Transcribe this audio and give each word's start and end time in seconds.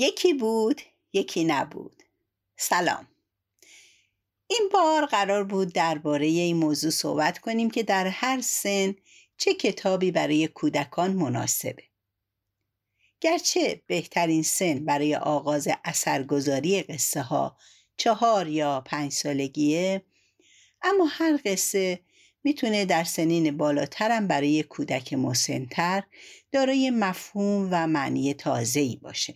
یکی 0.00 0.34
بود 0.34 0.80
یکی 1.12 1.44
نبود. 1.44 2.02
سلام. 2.56 3.08
این 4.46 4.68
بار 4.72 5.06
قرار 5.06 5.44
بود 5.44 5.72
درباره 5.72 6.26
این 6.26 6.56
موضوع 6.56 6.90
صحبت 6.90 7.38
کنیم 7.38 7.70
که 7.70 7.82
در 7.82 8.06
هر 8.06 8.40
سن 8.40 8.94
چه 9.36 9.54
کتابی 9.54 10.10
برای 10.10 10.48
کودکان 10.48 11.12
مناسبه. 11.12 11.82
گرچه 13.20 13.82
بهترین 13.86 14.42
سن 14.42 14.84
برای 14.84 15.16
آغاز 15.16 15.68
اثرگذاری 15.84 16.82
قصه 16.82 17.22
ها 17.22 17.56
چهار 17.96 18.48
یا 18.48 18.80
پنج 18.86 19.12
سالگیه 19.12 20.02
اما 20.82 21.04
هر 21.10 21.38
قصه 21.44 22.00
می‌تونه 22.44 22.84
در 22.84 23.04
سنین 23.04 23.56
بالاترم 23.56 24.28
برای 24.28 24.62
کودک 24.62 25.12
مسنتر 25.12 26.02
دارای 26.52 26.90
مفهوم 26.90 27.68
و 27.72 27.86
معنی 27.86 28.34
تازه‌ای 28.34 28.96
باشه. 28.96 29.34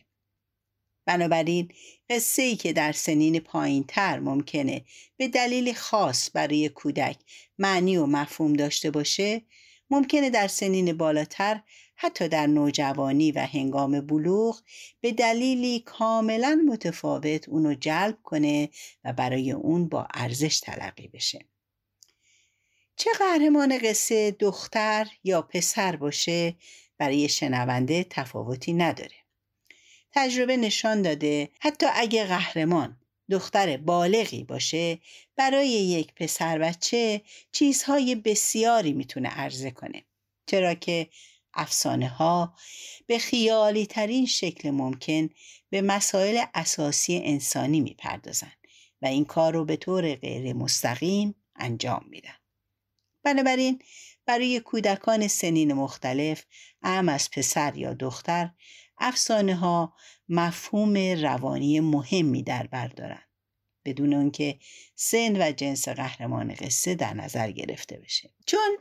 بنابراین 1.06 1.68
قصه 2.10 2.42
ای 2.42 2.56
که 2.56 2.72
در 2.72 2.92
سنین 2.92 3.40
پایین 3.40 3.84
تر 3.88 4.18
ممکنه 4.18 4.84
به 5.16 5.28
دلیل 5.28 5.72
خاص 5.72 6.30
برای 6.34 6.68
کودک 6.68 7.16
معنی 7.58 7.96
و 7.96 8.06
مفهوم 8.06 8.52
داشته 8.52 8.90
باشه 8.90 9.42
ممکنه 9.90 10.30
در 10.30 10.48
سنین 10.48 10.96
بالاتر 10.96 11.60
حتی 11.96 12.28
در 12.28 12.46
نوجوانی 12.46 13.32
و 13.32 13.38
هنگام 13.38 14.00
بلوغ 14.00 14.62
به 15.00 15.12
دلیلی 15.12 15.80
کاملا 15.80 16.62
متفاوت 16.68 17.48
اونو 17.48 17.74
جلب 17.74 18.18
کنه 18.22 18.68
و 19.04 19.12
برای 19.12 19.52
اون 19.52 19.88
با 19.88 20.06
ارزش 20.14 20.60
تلقی 20.60 21.08
بشه. 21.08 21.44
چه 22.96 23.10
قهرمان 23.18 23.78
قصه 23.78 24.30
دختر 24.30 25.06
یا 25.24 25.42
پسر 25.42 25.96
باشه 25.96 26.54
برای 26.98 27.28
شنونده 27.28 28.04
تفاوتی 28.10 28.72
نداره. 28.72 29.23
تجربه 30.14 30.56
نشان 30.56 31.02
داده. 31.02 31.48
حتی 31.60 31.86
اگه 31.94 32.24
قهرمان 32.24 32.96
دختر 33.30 33.76
بالغی 33.76 34.44
باشه 34.44 34.98
برای 35.36 35.68
یک 35.68 36.14
پسر 36.14 36.58
بچه 36.58 37.22
چیزهای 37.52 38.14
بسیاری 38.14 38.92
می‌تونه 38.92 39.28
عرضه 39.28 39.70
کنه. 39.70 40.04
چرا 40.46 40.74
که 40.74 41.08
افسانه 41.54 42.08
ها 42.08 42.54
به 43.06 43.18
خیالی 43.18 43.86
ترین 43.86 44.26
شکل 44.26 44.70
ممکن 44.70 45.28
به 45.70 45.82
مسائل 45.82 46.44
اساسی 46.54 47.20
انسانی 47.24 47.80
می‌پردازن 47.80 48.52
و 49.02 49.06
این 49.06 49.24
کار 49.24 49.52
رو 49.52 49.64
به 49.64 49.76
طور 49.76 50.14
غیر 50.14 50.52
مستقیم 50.52 51.34
انجام 51.56 52.06
میدن. 52.10 52.34
بنابراین 53.22 53.82
برای 54.26 54.60
کودکان 54.60 55.28
سنین 55.28 55.72
مختلف 55.72 56.44
ام 56.82 57.08
از 57.08 57.30
پسر 57.30 57.76
یا 57.76 57.94
دختر 57.94 58.50
افسانه 58.98 59.54
ها 59.54 59.94
مفهوم 60.28 60.96
روانی 60.96 61.80
مهمی 61.80 62.42
در 62.42 62.66
بر 62.66 62.88
دارند 62.88 63.28
بدون 63.84 64.14
آنکه 64.14 64.58
سن 64.94 65.42
و 65.42 65.52
جنس 65.52 65.88
قهرمان 65.88 66.54
قصه 66.54 66.94
در 66.94 67.14
نظر 67.14 67.50
گرفته 67.50 67.96
بشه. 67.96 68.30
چون 68.46 68.78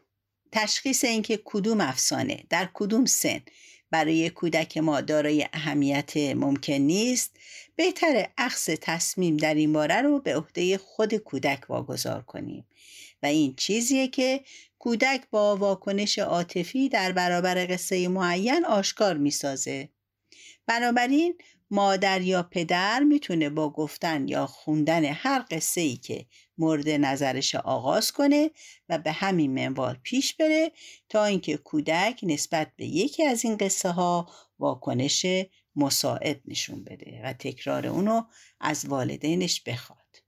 تشخیص 0.51 1.03
اینکه 1.03 1.41
کدوم 1.45 1.81
افسانه 1.81 2.43
در 2.49 2.69
کدوم 2.73 3.05
سن 3.05 3.41
برای 3.91 4.29
کودک 4.29 4.77
ما 4.77 5.01
دارای 5.01 5.47
اهمیت 5.53 6.17
ممکن 6.17 6.73
نیست 6.73 7.31
بهتر 7.75 8.29
اخذ 8.37 8.75
تصمیم 8.81 9.37
در 9.37 9.53
این 9.53 9.73
باره 9.73 10.01
رو 10.01 10.19
به 10.19 10.35
عهده 10.35 10.77
خود 10.77 11.15
کودک 11.15 11.69
واگذار 11.69 12.21
کنیم. 12.21 12.65
و 13.23 13.25
این 13.25 13.55
چیزیه 13.55 14.07
که 14.07 14.43
کودک 14.79 15.23
با 15.31 15.57
واکنش 15.57 16.19
عاطفی 16.19 16.89
در 16.89 17.11
برابر 17.11 17.67
قصه 17.69 18.07
معین 18.07 18.65
آشکار 18.65 19.17
می‌سازه. 19.17 19.89
بنابراین 20.67 21.37
مادر 21.71 22.21
یا 22.21 22.43
پدر 22.43 22.99
می‌تونه 22.99 23.49
با 23.49 23.69
گفتن 23.69 24.27
یا 24.27 24.47
خوندن 24.47 25.05
هر 25.05 25.45
قصه 25.51 25.81
ای 25.81 25.95
که 25.95 26.25
مورد 26.57 26.89
نظرش 26.89 27.55
آغاز 27.55 28.11
کنه 28.11 28.51
و 28.89 28.97
به 28.97 29.11
همین 29.11 29.53
منوال 29.53 29.97
پیش 30.03 30.35
بره 30.35 30.71
تا 31.09 31.25
اینکه 31.25 31.57
کودک 31.57 32.19
نسبت 32.23 32.71
به 32.75 32.85
یکی 32.85 33.23
از 33.23 33.45
این 33.45 33.57
قصه 33.57 33.89
ها 33.89 34.29
واکنش 34.59 35.25
مساعد 35.75 36.41
نشون 36.45 36.83
بده 36.83 37.21
و 37.23 37.33
تکرار 37.33 37.87
اونو 37.87 38.23
از 38.59 38.85
والدینش 38.85 39.61
بخواد. 39.61 40.22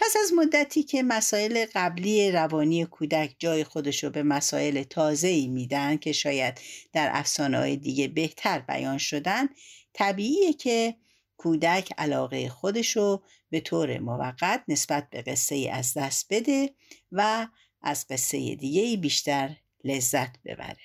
پس 0.00 0.16
از 0.24 0.32
مدتی 0.32 0.82
که 0.82 1.02
مسائل 1.02 1.66
قبلی 1.74 2.30
روانی 2.30 2.84
کودک 2.84 3.36
جای 3.38 3.64
خودش 3.64 4.04
رو 4.04 4.10
به 4.10 4.22
مسائل 4.22 4.82
تازه 4.82 5.28
ای 5.28 5.46
میدن 5.46 5.96
که 5.96 6.12
شاید 6.12 6.60
در 6.92 7.10
افسانه 7.12 7.58
های 7.58 7.76
دیگه 7.76 8.08
بهتر 8.08 8.58
بیان 8.58 8.98
شدن 8.98 9.48
طبیعیه 9.92 10.52
که 10.52 10.96
کودک 11.36 11.92
علاقه 11.98 12.48
خودش 12.48 12.96
رو 12.96 13.22
به 13.50 13.60
طور 13.60 13.98
موقت 13.98 14.64
نسبت 14.68 15.10
به 15.10 15.22
قصه 15.22 15.54
ای 15.54 15.68
از 15.68 15.94
دست 15.94 16.26
بده 16.30 16.74
و 17.12 17.48
از 17.82 18.06
قصه 18.10 18.54
دیگه 18.54 18.82
ای 18.82 18.96
بیشتر 18.96 19.56
لذت 19.84 20.42
ببره. 20.44 20.76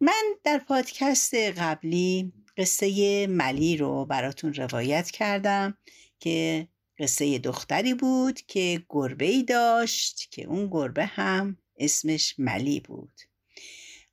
من 0.00 0.22
در 0.44 0.58
پادکست 0.58 1.34
قبلی 1.34 2.32
قصه 2.56 3.26
ملی 3.26 3.76
رو 3.76 4.04
براتون 4.04 4.54
روایت 4.54 5.10
کردم 5.10 5.78
که 6.20 6.68
قصه 6.98 7.38
دختری 7.38 7.94
بود 7.94 8.40
که 8.40 8.82
گربه 8.88 9.24
ای 9.24 9.42
داشت 9.42 10.28
که 10.30 10.44
اون 10.44 10.68
گربه 10.70 11.06
هم 11.06 11.58
اسمش 11.76 12.34
ملی 12.38 12.80
بود. 12.80 13.20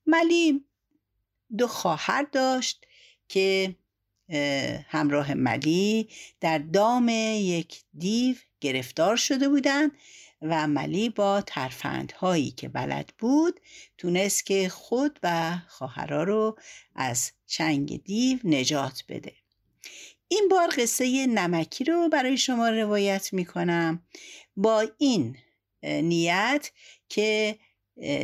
ملی 0.05 0.65
دو 1.57 1.67
خواهر 1.67 2.23
داشت 2.31 2.85
که 3.27 3.75
همراه 4.87 5.33
ملی 5.33 6.09
در 6.39 6.57
دام 6.57 7.09
یک 7.33 7.83
دیو 7.97 8.35
گرفتار 8.59 9.15
شده 9.15 9.49
بودند 9.49 9.91
و 10.41 10.67
ملی 10.67 11.09
با 11.09 11.41
ترفندهایی 11.41 12.51
که 12.51 12.69
بلد 12.69 13.13
بود 13.19 13.59
تونست 13.97 14.45
که 14.45 14.69
خود 14.69 15.19
و 15.23 15.57
خواهرها 15.67 16.23
رو 16.23 16.57
از 16.95 17.31
چنگ 17.47 18.03
دیو 18.03 18.39
نجات 18.43 19.03
بده. 19.09 19.33
این 20.27 20.47
بار 20.51 20.73
قصه 20.77 21.27
نمکی 21.27 21.83
رو 21.83 22.09
برای 22.09 22.37
شما 22.37 22.69
روایت 22.69 23.33
می‌کنم. 23.33 24.03
با 24.55 24.87
این 24.97 25.37
نیت 25.83 26.71
که 27.09 27.59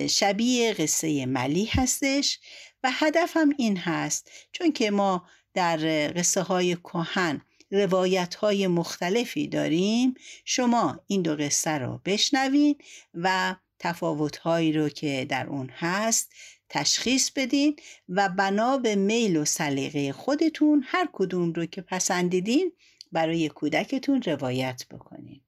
شبیه 0.10 0.74
قصه 0.74 1.26
ملی 1.26 1.66
هستش 1.66 2.40
و 2.84 2.90
هدفم 2.94 3.50
این 3.58 3.78
هست 3.78 4.32
چون 4.52 4.72
که 4.72 4.92
ما 4.92 5.28
در 5.54 5.78
قصه 6.16 6.42
های 6.42 6.76
کهن 6.76 7.42
روایت 7.72 8.36
های 8.36 8.68
مختلفی 8.68 9.48
داریم. 9.48 10.14
شما 10.46 11.00
این 11.08 11.22
دو 11.22 11.36
قصه 11.36 11.72
رو 11.72 12.02
بشنوین 12.06 12.76
و 13.14 13.56
تفاوت 13.80 14.38
هایی 14.38 14.74
رو 14.74 14.90
که 14.90 15.26
در 15.30 15.48
اون 15.48 15.70
هست 15.70 16.32
تشخیص 16.70 17.32
بدین 17.32 17.76
و 18.10 18.30
بنا 18.30 18.78
به 18.78 18.96
میل 18.96 19.38
و 19.38 19.46
سلیقه 19.46 20.14
خودتون 20.14 20.84
هر 20.88 21.10
کدوم 21.14 21.54
رو 21.54 21.66
که 21.66 21.82
پسندیدین 21.82 22.72
برای 23.12 23.50
کودکتون 23.50 24.22
روایت 24.22 24.84
بکنین. 24.92 25.42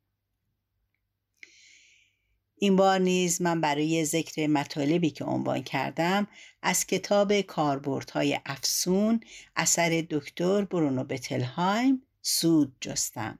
این 2.61 2.75
بار 2.75 2.99
نیز 2.99 3.41
من 3.41 3.61
برای 3.61 4.05
ذکر 4.05 4.47
مطالبی 4.47 5.09
که 5.09 5.23
عنوان 5.23 5.63
کردم 5.63 6.27
از 6.61 6.85
کتاب 6.85 7.41
کاربردهای 7.41 8.39
افسون 8.45 9.19
اثر 9.55 10.05
دکتر 10.09 10.65
برونو 10.65 11.03
بتلهایم 11.03 12.01
سود 12.21 12.75
جستم. 12.81 13.39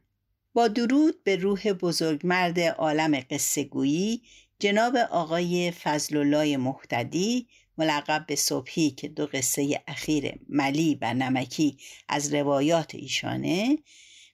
با 0.54 0.68
درود 0.68 1.24
به 1.24 1.36
روح 1.36 1.74
بزرگمرد 1.74 2.60
عالم 2.60 3.20
قصه 3.32 3.64
گویی 3.64 4.22
جناب 4.60 4.96
آقای 4.96 5.72
فضلالله 5.72 6.58
محتدی 6.58 7.48
ملقب 7.78 8.26
به 8.28 8.36
صبحی 8.36 8.90
که 8.92 9.08
دو 9.08 9.26
قصه 9.26 9.82
اخیر 9.88 10.40
ملی 10.50 10.98
و 11.02 11.14
نمکی 11.14 11.78
از 12.08 12.34
روایات 12.34 12.96
ایشانه 12.96 13.78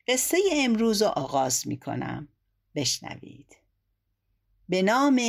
قصه 0.07 0.37
امروز 0.53 1.01
رو 1.01 1.07
آغاز 1.07 1.67
می 1.67 1.79
کنم 1.79 2.27
بشنوید. 2.75 3.55
به 4.69 4.81
نام 4.81 5.21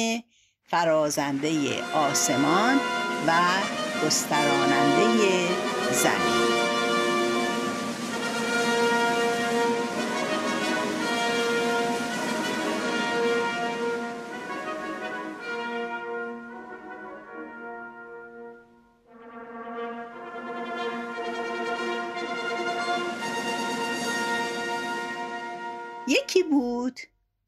فرازنده 0.65 1.83
آسمان 1.83 2.81
و 3.27 3.41
گستراننده 4.05 5.49
زمین. 5.93 6.36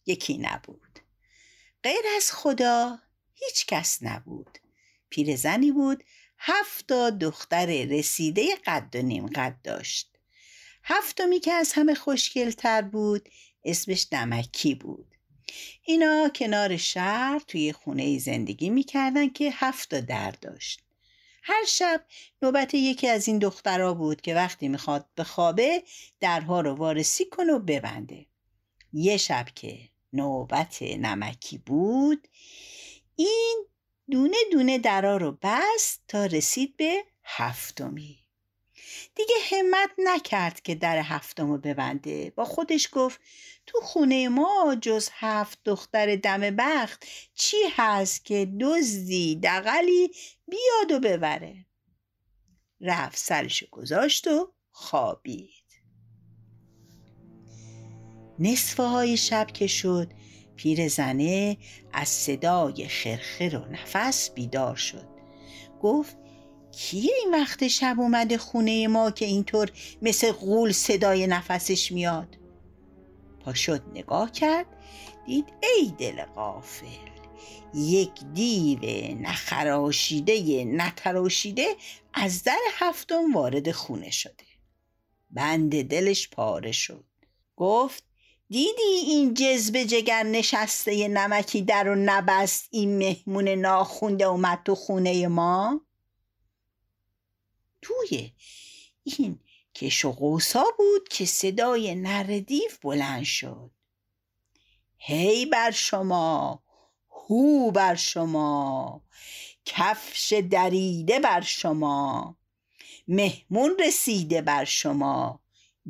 یکی 0.09 0.39
نبود. 0.39 0.99
غیر 1.83 2.03
از 2.17 2.33
خدا 2.33 2.99
هیچ 3.35 3.67
کس 3.67 3.99
نبود. 4.03 4.59
پیرزنی 5.11 5.73
بود 5.73 6.05
هفتا 6.39 7.11
دختر 7.11 7.67
رسیده 7.85 8.57
قد 8.67 8.97
و 8.97 9.03
نیم 9.03 9.27
قد 9.27 9.57
داشت. 9.65 10.19
هفتمی 10.85 11.41
که 11.41 11.53
از 11.53 11.73
همه 11.73 11.95
خوشگلتر 11.95 12.83
بود 12.83 13.29
اسمش 13.65 14.07
نمکی 14.13 14.75
بود. 14.75 15.15
اینا 15.83 16.29
کنار 16.35 16.77
شهر 16.77 17.39
توی 17.47 17.73
خونه 17.73 18.19
زندگی 18.19 18.71
می‌کردن 18.71 19.29
که 19.29 19.51
هفتا 19.53 20.01
در 20.01 20.31
داشت. 20.31 20.81
هر 21.43 21.65
شب 21.65 22.05
نوبت 22.43 22.75
یکی 22.75 23.09
از 23.09 23.29
این 23.29 23.39
دخترها 23.39 23.95
بود 23.95 24.21
که 24.21 24.35
وقتی 24.35 24.69
می‌خواد 24.69 25.09
بخوابه 25.17 25.83
درها 26.21 26.61
رو 26.61 26.75
وارسی 26.75 27.25
کنه 27.25 27.53
و 27.53 27.59
ببنده. 27.59 28.27
یه 28.93 29.17
شب 29.17 29.47
که 29.55 29.89
نوبت 30.13 30.83
نمکی 30.83 31.59
بود. 31.59 32.29
این 33.17 33.67
دونه 34.11 34.37
دونه 34.53 34.79
درا 34.79 35.17
رو 35.17 35.39
بست 35.43 36.03
تا 36.09 36.27
رسید 36.27 36.77
به 36.77 37.05
هفتمی. 37.25 38.19
دیگه 39.15 39.35
همت 39.51 39.91
نکرد 39.99 40.61
که 40.61 40.75
در 40.75 40.99
هفتم 40.99 41.51
رو 41.51 41.59
ببنده. 41.59 42.31
با 42.31 42.45
خودش 42.45 42.89
گفت 42.93 43.21
تو 43.67 43.81
خونه 43.81 44.29
ما 44.29 44.77
جز 44.81 45.09
هفت 45.13 45.59
دختر 45.65 46.17
دم 46.17 46.57
بخت 46.57 47.07
چی 47.35 47.57
هست 47.77 48.25
که 48.25 48.53
دزدی 48.61 49.41
دقلی 49.43 50.11
بیاد 50.49 50.93
و 50.93 51.01
ببره؟ 51.01 51.67
رفت 52.81 53.19
سرش 53.19 53.65
گذاشت 53.65 54.27
و 54.27 54.53
خوابید. 54.71 55.58
نصفه 58.39 58.83
های 58.83 59.17
شب 59.17 59.47
که 59.47 59.67
شد 59.67 60.13
پیر 60.57 60.89
زنه 60.89 61.57
از 61.93 62.09
صدای 62.09 62.89
خرخر 62.89 63.57
و 63.57 63.73
نفس 63.73 64.31
بیدار 64.31 64.77
شد. 64.77 65.09
گفت 65.83 66.17
کیه 66.73 67.13
این 67.25 67.35
وقت 67.35 67.69
شب 67.69 67.97
اومده 67.99 68.39
خونه 68.39 68.89
ما 68.89 69.11
که 69.11 69.25
اینطور 69.25 69.71
مثل 70.03 70.33
غول 70.33 70.73
صدای 70.73 71.27
نفسش 71.27 71.93
میاد؟ 71.93 72.39
پا 73.41 73.55
شد 73.55 73.83
نگاه 73.95 74.33
کرد 74.33 74.67
دید 75.27 75.53
ای 75.63 75.93
دل 75.99 76.25
غافل 76.25 76.87
یک 77.75 78.11
دیو 78.35 78.81
نخراشیده 79.21 80.65
نتراشیده 80.65 81.67
از 82.15 82.43
در 82.43 82.59
هفتم 82.73 83.35
وارد 83.35 83.71
خونه 83.71 84.11
شده. 84.11 84.45
بند 85.31 85.83
دلش 85.83 86.29
پاره 86.29 86.73
شد. 86.73 87.05
گفت 87.57 88.08
دیدی 88.51 88.83
این 89.07 89.35
جذب 89.35 89.83
جگر 89.83 90.23
نشسته 90.23 91.09
نمکی 91.09 91.63
در 91.63 91.89
و 91.89 91.95
نبست 91.95 92.69
این 92.71 92.99
مهمون 92.99 93.49
ناخونده 93.49 94.25
اومد 94.25 94.63
تو 94.65 94.75
خونه 94.75 95.29
ما؟ 95.29 95.81
توی 97.83 98.33
این 99.05 99.41
کش 99.75 100.05
و 100.05 100.13
قوسا 100.13 100.65
بود 100.79 101.09
که 101.09 101.27
صدای 101.27 101.95
نر 101.95 102.39
دیو 102.47 102.71
بلند 102.83 103.25
شد. 103.25 103.71
هی 104.99 105.47
بر 105.47 105.71
شما 105.71 106.63
هو 107.11 107.71
بر 107.71 107.95
شما 107.95 109.03
کفش 109.65 110.33
دریده 110.51 111.21
بر 111.21 111.41
شما 111.41 112.37
مهمون 113.09 113.77
رسیده 113.87 114.43
بر 114.43 114.65
شما 114.65 115.41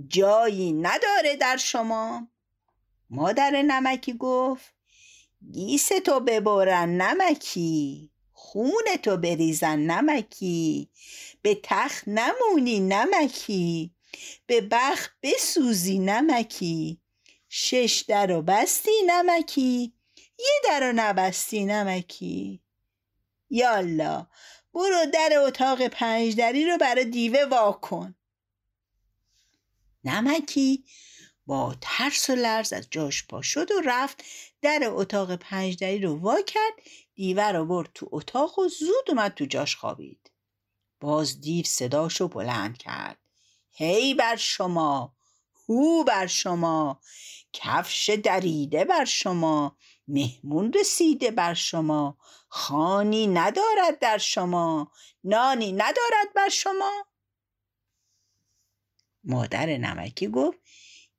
جایی 0.09 0.73
نداره 0.73 1.37
در 1.41 1.57
شما. 1.57 2.29
مادر 3.11 3.63
نمکی 3.63 4.13
گفت 4.13 4.75
گیس 5.53 5.89
تو 5.89 6.21
ببرن 6.21 6.89
نمکی 6.89 8.11
خون 8.33 8.97
تو 9.03 9.17
بریزن 9.17 9.79
نمکی 9.79 10.91
به 11.43 11.61
تخت 11.63 12.09
نمونی 12.09 12.81
نمکی 12.81 13.95
به 14.47 14.61
بخ 14.61 15.09
بسوزی 15.23 15.99
نمکی 15.99 17.01
شش 17.49 18.05
در 18.09 18.33
و 18.33 18.43
بستی 18.43 19.03
نمکی 19.07 19.93
یه 20.39 20.61
در 20.65 20.91
و 20.91 20.93
نبستی 20.97 21.65
نمکی. 21.65 22.61
یالا 23.51 24.27
برو 24.75 25.07
در 25.15 25.31
اتاق 25.37 25.87
پنجدری 25.87 26.67
رو 26.67 26.79
برای 26.79 27.05
دیوه 27.05 27.45
واکن 27.45 28.15
نمکی 30.05 30.85
با 31.49 31.75
ترس 31.81 32.31
و 32.31 32.35
لرز 32.35 32.73
از 32.73 32.89
جاش 32.91 33.27
پا 33.27 33.43
شد 33.43 33.71
و 33.71 33.81
رفت 33.85 34.25
در 34.63 34.81
اتاق 34.85 35.37
پنجدری 35.37 35.99
رو 35.99 36.17
وا 36.17 36.43
کرد 36.43 36.73
دیوه 37.15 37.45
رو 37.45 37.65
برد 37.65 37.91
تو 37.95 38.09
اتاق 38.13 38.59
و 38.59 38.69
زود 38.69 39.05
اومد 39.09 39.35
تو 39.35 39.45
جاش 39.45 39.77
خوابید. 39.77 40.31
باز 41.01 41.41
دیو 41.41 41.65
صداشو 41.65 42.29
بلند 42.29 42.79
کرد. 42.79 43.19
هی 43.71 44.15
بر 44.15 44.37
شما 44.37 45.17
هو 45.69 46.05
بر 46.05 46.27
شما 46.27 47.01
کفش 47.53 48.11
دریده 48.11 48.85
بر 48.85 49.05
شما 49.05 49.77
مهمون 50.09 50.73
رسیده 50.73 51.31
بر 51.31 51.55
شما 51.55 52.19
خانی 52.49 53.27
ندارد 53.27 53.99
در 54.01 54.19
شما 54.19 54.93
نانی 55.25 55.73
ندارد 55.73 56.33
بر 56.35 56.49
شما. 56.49 57.07
مادر 59.25 59.67
نمکی 59.67 60.29
گفت 60.29 60.59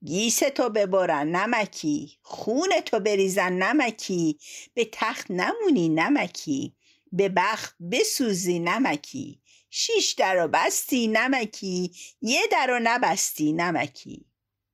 گیس 0.06 0.40
تو 0.40 0.69
ببرن 0.69 1.36
نمکی 1.36 2.18
خون 2.22 2.69
تو 2.86 3.00
بریزن 3.00 3.54
نمکی 3.54 4.40
به 4.74 4.90
تخت 4.92 5.31
نمونی 5.31 5.90
نمکی 5.90 6.75
به 7.12 7.30
بخت 7.30 7.75
بسوزی 7.92 8.60
نمکی. 8.60 9.42
شیش 9.69 10.12
در 10.12 10.46
و 10.46 10.48
بستی 10.48 11.07
نمکی 11.07 11.92
یه 12.22 12.42
در 12.51 12.72
و 12.72 12.80
نبستی 12.84 13.54
نمکی. 13.54 14.25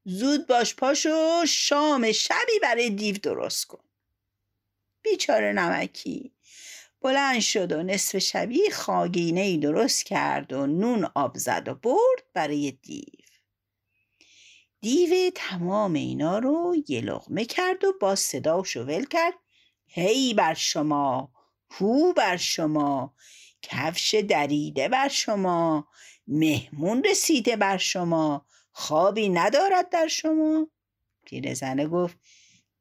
زود 0.05 0.47
باش 0.47 0.75
پاشو 0.75 1.45
شام 1.47 2.11
شبی 2.11 2.59
برای 2.61 2.89
دیو 2.89 3.17
درست 3.17 3.65
کن. 3.65 3.83
بیچاره 5.01 5.53
نمکی. 5.53 6.31
بلند 7.01 7.39
شد 7.39 7.71
و 7.71 7.83
نصف 7.83 8.17
شبی 8.17 8.69
خاگینه 8.69 9.41
ای 9.41 9.57
درست 9.57 10.05
کرد 10.05 10.53
و 10.53 10.67
نون 10.67 11.11
آب 11.15 11.37
زد 11.37 11.67
و 11.67 11.75
برد 11.75 12.23
برای 12.33 12.71
دیو. 12.71 13.24
دیو 14.85 15.31
تمام 15.35 15.93
اینا 15.93 16.39
رو 16.39 16.75
یه 16.87 17.01
لغمه 17.01 17.45
کرد 17.45 17.83
و 17.83 17.93
با 18.01 18.15
صداشو 18.15 18.83
ول 18.83 19.05
کرد. 19.05 19.33
هی 19.87 20.33
بر 20.33 20.53
شما 20.53 21.31
هو 21.71 22.13
بر 22.13 22.37
شما 22.37 23.15
کفش 23.61 24.15
دریده 24.15 24.87
بر 24.87 25.07
شما 25.07 25.87
مهمون 26.27 27.03
رسیده 27.03 27.55
بر 27.55 27.77
شما 27.77 28.45
خوابی 28.71 29.29
ندارد 29.29 29.89
در 29.89 30.07
شما. 30.07 30.67
پیرزنه 31.25 31.87
گفت 31.87 32.17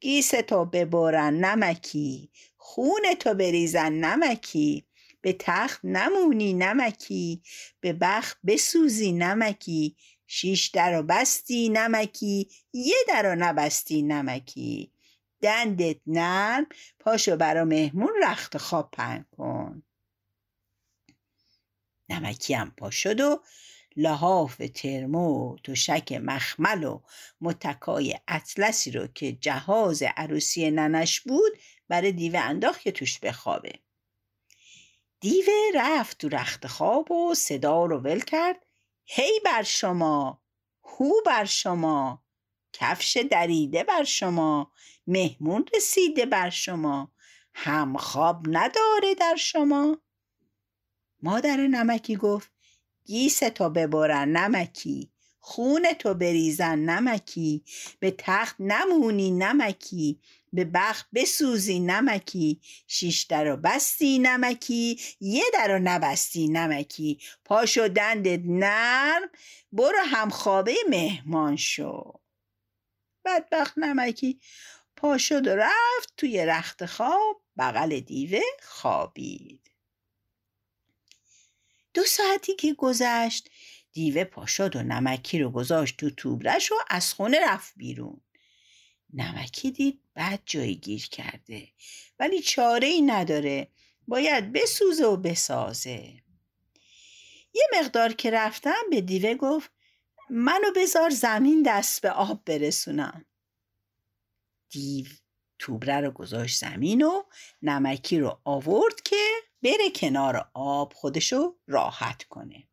گیس 0.01 0.31
تو 0.31 0.65
ببرن 0.65 1.45
نمکی 1.45 2.31
خون 2.57 3.15
تو 3.21 3.35
بریزن 3.35 3.93
نمکی 3.93 4.87
به 5.21 5.37
تخت 5.39 5.81
نمونی 5.85 6.53
نمکی 6.55 7.43
به 7.81 7.93
بخت 7.93 8.39
بسوزی 8.47 9.13
نمکی. 9.13 9.97
شیش 10.27 10.67
در 10.67 11.01
و 11.01 11.03
بستی 11.03 11.69
نمکی 11.69 12.49
یه 12.73 12.97
در 13.09 13.27
و 13.27 13.35
نبستی 13.35 14.03
نمکی. 14.03 14.93
دندت 15.41 16.01
نرم 16.07 16.67
پاشو 16.99 17.37
برا 17.37 17.65
مهمون 17.65 18.13
رخت 18.23 18.59
خواب 18.59 18.91
پهن 18.91 19.25
کن. 19.37 19.83
نمکی 22.09 22.55
هم 22.55 22.71
پا 22.71 22.91
شد 22.91 23.21
و 23.21 23.43
لحاف 23.97 24.63
ترمو 24.75 25.57
تشک 25.65 26.13
مخمل 26.13 26.85
و 26.85 27.01
متکای 27.41 28.21
اطلسی 28.29 28.91
رو 28.91 29.07
که 29.07 29.33
جهاز 29.33 30.03
عروسی 30.17 30.71
ننش 30.71 31.21
بود 31.21 31.53
برای 31.89 32.13
دیوه 32.13 32.41
انداخت 32.41 32.81
که 32.81 32.93
توش 32.93 33.19
بخوابه. 33.19 33.73
دیوه 35.21 35.55
رفت 35.75 36.19
تو 36.19 36.29
رخت 36.29 36.67
خواب 36.67 37.11
و 37.11 37.35
صدا 37.35 37.85
رو 37.85 37.99
ول 37.99 38.21
کرد. 38.21 38.67
هی 39.05 39.41
بر 39.45 39.63
شما 39.63 40.43
هو 40.85 41.13
بر 41.27 41.45
شما 41.45 42.25
کفش 42.73 43.17
دریده 43.17 43.85
بر 43.85 44.05
شما 44.05 44.73
مهمون 45.07 45.65
رسیده 45.75 46.27
بر 46.27 46.51
شما 46.51 47.13
هم 47.55 47.97
خواب 47.97 48.47
نداره 48.49 49.15
در 49.21 49.37
شما. 49.37 49.99
مادر 51.23 51.57
نمکی 51.57 52.17
گفت 52.17 52.51
گیس 53.05 53.39
تو 53.39 53.71
ببرن 53.71 54.37
نمکی 54.37 55.11
خون 55.39 55.93
تو 55.93 56.15
بریزن 56.15 56.79
نمکی 56.79 57.65
به 58.01 58.15
تخت 58.19 58.57
نمونی 58.59 59.31
نمکی 59.31 60.21
به 60.55 60.65
بخت 60.65 61.07
بسوزی 61.15 61.81
نمکی 61.81 62.61
شیش 62.87 63.23
در 63.23 63.53
و 63.53 63.57
بستی 63.57 64.19
نمکی 64.19 65.01
یه 65.21 65.45
در 65.55 65.71
و 65.71 65.79
نبستی 65.79 66.49
نمکی. 66.49 67.21
پاشو 67.45 67.89
دندت 67.89 68.41
نرم 68.45 69.31
برو 69.73 69.99
همخوابه 70.05 70.75
مهمان 70.89 71.57
شو. 71.57 72.13
بدبخت 73.25 73.79
نمکی. 73.79 74.41
پا 74.97 75.19
شد 75.19 75.47
و 75.47 75.51
رفت 75.51 76.13
توی 76.17 76.47
رخت 76.47 76.87
خواب 76.87 77.43
بغل 77.57 78.01
دیوه 78.01 78.43
خوابید. 78.63 79.71
دو 81.95 82.03
ساعتی 82.03 82.55
که 82.57 82.75
گذشت 82.75 83.51
دیوه 83.93 84.25
پاشاد 84.25 84.77
و 84.77 84.83
نمکی 84.83 85.39
رو 85.39 85.51
گذاشت 85.51 85.97
تو 85.97 86.11
توبرش 86.11 86.73
و 86.73 86.75
از 86.91 87.15
خونه 87.15 87.39
رفت 87.43 87.73
بیرون. 87.77 88.21
نمکی 89.13 89.71
دید 89.71 90.04
بعد 90.15 90.43
جایی 90.47 90.75
گیر 90.75 91.09
کرده. 91.09 91.69
ولی 92.19 92.43
چاره 92.43 92.87
ای 92.87 93.03
نداره. 93.03 93.69
باید 94.09 94.53
بسوزه 94.53 95.05
و 95.05 95.17
بسازه. 95.17 96.23
یه 97.55 97.67
مقدار 97.79 98.13
که 98.13 98.31
رفتم 98.31 98.83
به 98.91 99.01
دیوه 99.01 99.35
گفت 99.35 99.71
منو 100.31 100.73
بذار 100.77 101.11
زمین 101.11 101.63
دست 101.67 102.03
به 102.03 102.11
آب 102.11 102.45
برسونم. 102.45 103.25
دیو 104.71 105.07
توبره 105.59 106.01
رو 106.01 106.11
گذاشت 106.11 106.59
زمین 106.59 107.03
و 107.03 107.23
نمکی 107.63 108.19
رو 108.19 108.41
آورد 108.45 109.01
که 109.05 109.17
بره 109.63 109.91
کنار 109.95 110.51
آب 110.55 110.93
خودشو 110.93 111.57
راحت 111.67 112.23
کنه. 112.23 112.69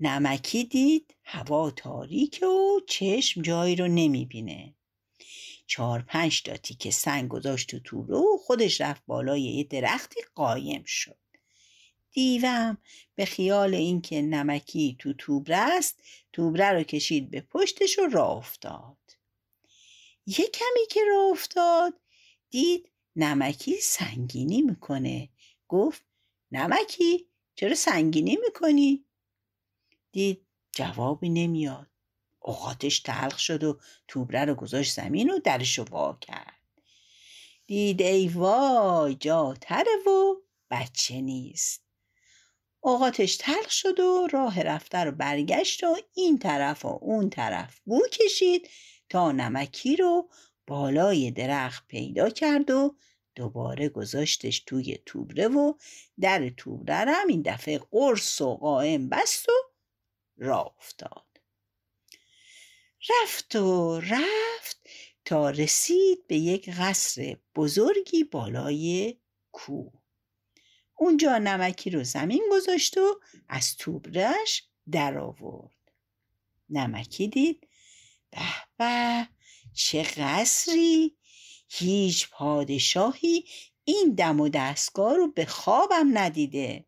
نمکی 0.00 0.64
دید 0.64 1.14
هوا 1.24 1.70
تاریک 1.70 2.42
و 2.42 2.80
چشم 2.86 3.42
جایی 3.42 3.76
رو 3.76 3.88
نمی‌بینه. 3.88 4.74
چهار 5.68 6.02
پنج 6.02 6.42
تا 6.42 6.56
تیکه 6.56 6.90
سنگ 6.90 7.28
گذاشت 7.28 7.70
تو 7.70 7.80
توبره 7.80 8.18
و 8.18 8.36
خودش 8.36 8.80
رفت 8.80 9.02
بالای 9.06 9.42
یه 9.42 9.64
درختی 9.64 10.20
قایم 10.34 10.84
شد. 10.84 11.18
دیوم 12.12 12.78
به 13.14 13.24
خیال 13.24 13.74
اینکه 13.74 14.22
نمکی 14.22 14.96
تو 14.98 15.12
توبره 15.12 15.56
است 15.56 16.02
توبره 16.32 16.72
رو 16.72 16.82
کشید 16.82 17.30
به 17.30 17.40
پشتش 17.40 17.98
و 17.98 18.02
راه 18.02 18.36
افتاد. 18.36 18.96
یه 20.26 20.46
کمی 20.54 20.86
که 20.90 21.00
راه 21.08 21.30
افتاد 21.30 21.94
دید 22.50 22.90
نمکی 23.16 23.80
سنگینی 23.80 24.62
می‌کنه. 24.62 25.28
گفت 25.68 26.02
نمکی 26.52 27.26
چرا 27.54 27.74
سنگینی 27.74 28.38
می‌کنی؟ 28.44 29.04
دید 30.12 30.46
جوابی 30.72 31.28
نمیاد. 31.28 31.90
اوقاتش 32.48 33.00
تلخ 33.00 33.38
شد 33.38 33.64
و 33.64 33.78
توبره 34.08 34.44
رو 34.44 34.54
گذاشت 34.54 34.94
زمین 34.94 35.30
و 35.30 35.38
درش 35.38 35.78
رو 35.78 35.84
وا 35.84 36.18
کرد. 36.20 36.58
دید 37.66 38.02
ای 38.02 38.28
وای 38.28 39.14
جا 39.14 39.54
تره 39.60 39.96
و 40.06 40.34
بچه 40.70 41.20
نیست. 41.20 41.84
اوقاتش 42.80 43.36
تلخ 43.36 43.70
شد 43.70 44.00
و 44.00 44.28
راه 44.32 44.62
رفته 44.62 44.98
رو 44.98 45.12
برگشت 45.12 45.84
و 45.84 45.96
این 46.14 46.38
طرف 46.38 46.84
و 46.84 46.98
اون 47.02 47.30
طرف 47.30 47.80
بو 47.84 48.00
کشید 48.12 48.68
تا 49.08 49.32
نمکی 49.32 49.96
رو 49.96 50.30
بالای 50.66 51.30
درخت 51.30 51.86
پیدا 51.88 52.30
کرد 52.30 52.70
و 52.70 52.96
دوباره 53.34 53.88
گذاشتش 53.88 54.60
توی 54.60 54.98
توبره 55.06 55.48
و 55.48 55.74
در 56.20 56.48
توبره 56.48 57.12
هم 57.12 57.28
این 57.28 57.42
دفعه 57.42 57.80
قرص 57.90 58.40
و 58.40 58.56
قائم 58.56 59.08
بست 59.08 59.48
و 59.48 59.52
راه 60.36 60.74
افتاد. 60.78 61.27
رفت 63.10 63.56
و 63.56 64.00
رفت 64.00 64.88
تا 65.24 65.50
رسید 65.50 66.26
به 66.26 66.36
یک 66.36 66.68
قصر 66.68 67.36
بزرگی 67.54 68.24
بالای 68.24 69.16
کوه. 69.52 69.92
اونجا 70.94 71.38
نمکی 71.38 71.90
رو 71.90 72.04
زمین 72.04 72.44
گذاشت 72.52 72.98
و 72.98 73.20
از 73.48 73.76
توبرش 73.76 74.64
در 74.90 75.18
آورد. 75.18 75.92
نمکی 76.70 77.28
دید 77.28 77.68
به 78.30 78.38
به 78.76 79.28
چه 79.74 80.02
قصری! 80.02 81.16
هیچ 81.68 82.30
پادشاهی 82.30 83.44
این 83.84 84.14
دم 84.14 84.40
و 84.40 84.48
دستگاه 84.48 85.16
رو 85.16 85.32
به 85.32 85.44
خوابم 85.46 86.18
ندیده. 86.18 86.86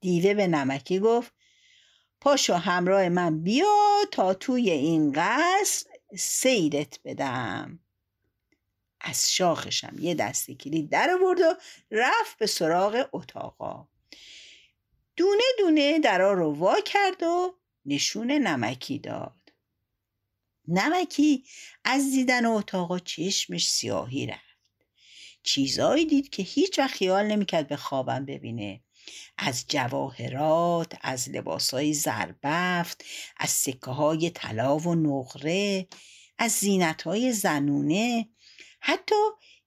دیوه 0.00 0.34
به 0.34 0.46
نمکی 0.46 0.98
گفت 0.98 1.32
پاشو 2.26 2.54
همراه 2.54 3.08
من 3.08 3.42
بیا 3.42 4.04
تا 4.12 4.34
توی 4.34 4.70
این 4.70 5.12
قصر 5.16 5.86
سیرت 6.18 7.00
بدم. 7.04 7.78
از 9.00 9.32
شاخشم 9.34 9.96
یه 10.00 10.14
دستی 10.14 10.54
کلید 10.54 10.90
در 10.90 11.10
آورد 11.10 11.40
و 11.40 11.54
رفت 11.90 12.38
به 12.38 12.46
سراغ 12.46 13.08
اتاقا. 13.12 13.88
دونه 15.16 15.42
دونه 15.58 15.98
درا 15.98 16.32
رو 16.32 16.54
وا 16.54 16.80
کرد 16.80 17.22
و 17.22 17.54
نشون 17.84 18.30
نمکی 18.32 18.98
داد. 18.98 19.52
نمکی 20.68 21.44
از 21.84 22.10
دیدن 22.10 22.46
اتاقا 22.46 22.98
چشمش 22.98 23.70
سیاهی 23.70 24.26
رفت. 24.26 24.86
چیزایی 25.42 26.06
دید 26.06 26.30
که 26.30 26.42
هیچ 26.42 26.78
وقت 26.78 26.94
خیال 26.94 27.26
نمی‌کرد 27.26 27.68
به 27.68 27.76
خوابم 27.76 28.24
ببینه. 28.24 28.80
از 29.38 29.64
جواهرات 29.68 30.92
از 31.00 31.28
لباسهای 31.28 31.94
زربفت 31.94 33.04
از 33.36 33.50
سکه 33.50 33.90
های 33.90 34.30
طلا 34.30 34.78
و 34.78 34.94
نقره 34.94 35.86
از 36.38 36.52
زینت 36.52 37.02
های 37.02 37.32
زنونه. 37.32 38.28
حتی 38.80 39.14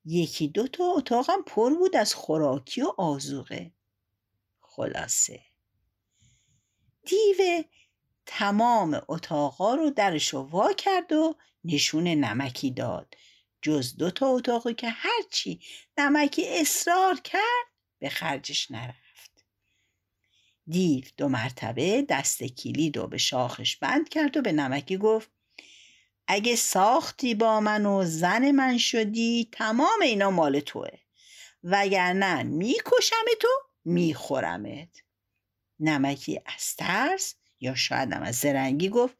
یکی 0.05 0.47
دو 0.47 0.67
تا 0.67 0.83
اتاقم 0.83 1.41
پر 1.45 1.73
بود 1.73 1.95
از 1.95 2.13
خوراکی 2.13 2.81
و 2.81 2.93
آزوقه 2.97 3.71
خلاصه. 4.59 5.41
دیو 7.05 7.63
تمام 8.25 9.01
اتاقا 9.07 9.75
رو 9.75 9.89
درشو 9.89 10.37
وا 10.39 10.73
کرد 10.73 11.11
و 11.11 11.35
نشون 11.63 12.07
نمکی 12.07 12.71
داد. 12.71 13.15
جز 13.61 13.95
دو 13.97 14.11
تا 14.11 14.27
اتاقی 14.27 14.73
که 14.73 14.89
هرچی 14.89 15.59
نمکی 15.97 16.47
اصرار 16.47 17.19
کرد 17.19 17.67
به 17.99 18.09
خرجش 18.09 18.71
نرفت. 18.71 19.08
دیو 20.69 21.03
دو 21.17 21.27
مرتبه 21.27 22.05
دست 22.09 22.43
کلید 22.43 22.97
و 22.97 23.07
به 23.07 23.17
شاخش 23.17 23.77
بند 23.77 24.09
کرد 24.09 24.37
و 24.37 24.41
به 24.41 24.51
نمکی 24.51 24.97
گفت 24.97 25.29
اگه 26.27 26.55
ساختی 26.55 27.35
با 27.35 27.59
من 27.59 27.85
و 27.85 28.03
زن 28.05 28.51
من 28.51 28.77
شدی 28.77 29.49
تمام 29.51 30.01
اینا 30.01 30.31
مال 30.31 30.59
توه. 30.59 30.89
وگرنه 31.63 32.43
می‌کشم 32.43 33.25
تو 33.41 33.47
میخورمت. 33.85 35.03
نمکی 35.79 36.41
از 36.45 36.75
ترس 36.75 37.35
یا 37.59 37.75
شاید 37.75 38.13
از 38.13 38.35
زرنگی 38.35 38.89
گفت 38.89 39.17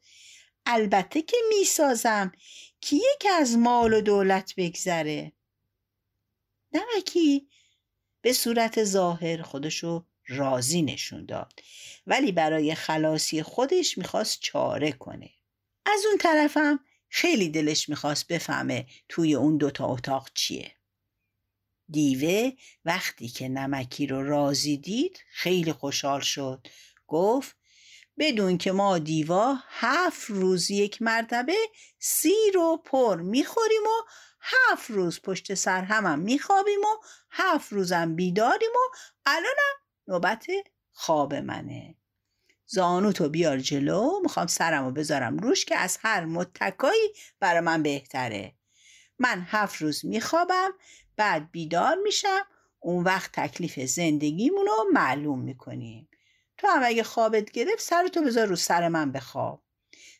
البته 0.66 1.22
که 1.22 1.36
می‌سازم. 1.48 2.32
که 2.80 2.96
یکی 2.96 3.28
از 3.28 3.58
مال 3.58 3.92
و 3.92 4.00
دولت 4.00 4.54
بگذره؟ 4.56 5.32
نمکی 6.72 7.48
به 8.20 8.32
صورت 8.32 8.84
ظاهر 8.84 9.42
خودشو 9.42 10.06
راضی 10.30 10.82
نشون 10.82 11.26
داد. 11.26 11.52
ولی 12.06 12.32
برای 12.32 12.74
خلاصی 12.74 13.42
خودش 13.42 13.98
می‌خواست 13.98 14.40
چاره 14.40 14.92
کنه. 14.92 15.30
از 15.86 16.00
اون 16.08 16.18
طرفم 16.18 16.80
خیلی 17.08 17.48
دلش 17.48 17.88
می‌خواست 17.88 18.26
بفهمه 18.26 18.86
توی 19.08 19.34
اون 19.34 19.56
دوتا 19.56 19.86
اتاق 19.86 20.30
چیه. 20.34 20.72
دیوه 21.88 22.52
وقتی 22.84 23.28
که 23.28 23.48
نمکی 23.48 24.06
رو 24.06 24.28
راضی 24.28 24.76
دید 24.76 25.24
خیلی 25.30 25.72
خوشحال 25.72 26.20
شد. 26.20 26.66
گفت 27.06 27.56
بدون 28.18 28.58
که 28.58 28.72
ما 28.72 28.98
دیوا 28.98 29.56
هفت 29.68 30.30
روز 30.30 30.70
یک 30.70 31.02
مرتبه 31.02 31.56
سیر 31.98 32.58
و 32.58 32.76
پر 32.84 33.20
می‌خوریم 33.20 33.82
و 33.82 34.10
هفت 34.40 34.90
روز 34.90 35.20
پشت 35.20 35.54
سر 35.54 35.82
همم 35.82 36.18
میخوابیم 36.18 36.80
و 36.80 37.04
هفت 37.30 37.72
روزم 37.72 38.16
بیداریم 38.16 38.70
و 38.74 38.96
الانم 39.26 39.79
نوبت 40.10 40.46
خواب 40.92 41.34
منه. 41.34 41.94
زانو 42.66 43.12
تو 43.12 43.28
بیار 43.28 43.58
جلو 43.58 44.20
می‌خوام 44.22 44.46
سرم 44.46 44.84
رو 44.84 44.90
بذارم 44.90 45.36
روش 45.36 45.64
که 45.64 45.76
از 45.76 45.98
هر 46.00 46.24
متکایی 46.24 47.12
برای 47.40 47.60
من 47.60 47.82
بهتره. 47.82 48.54
من 49.18 49.46
هفت 49.46 49.82
روز 49.82 50.04
میخوابم 50.04 50.70
بعد 51.16 51.50
بیدار 51.50 51.96
میشم 52.04 52.46
اون 52.80 53.04
وقت 53.04 53.32
تکلیف 53.32 53.80
زندگیمون 53.80 54.66
رو 54.66 54.84
معلوم 54.92 55.40
می‌کنیم. 55.40 56.08
تو 56.58 56.66
هم 56.66 56.80
اگه 56.84 57.02
خوابت 57.02 57.50
گرفت 57.50 57.82
سرتو 57.82 58.22
بذار 58.22 58.46
رو 58.46 58.56
سر 58.56 58.88
من 58.88 59.12
بخواب. 59.12 59.62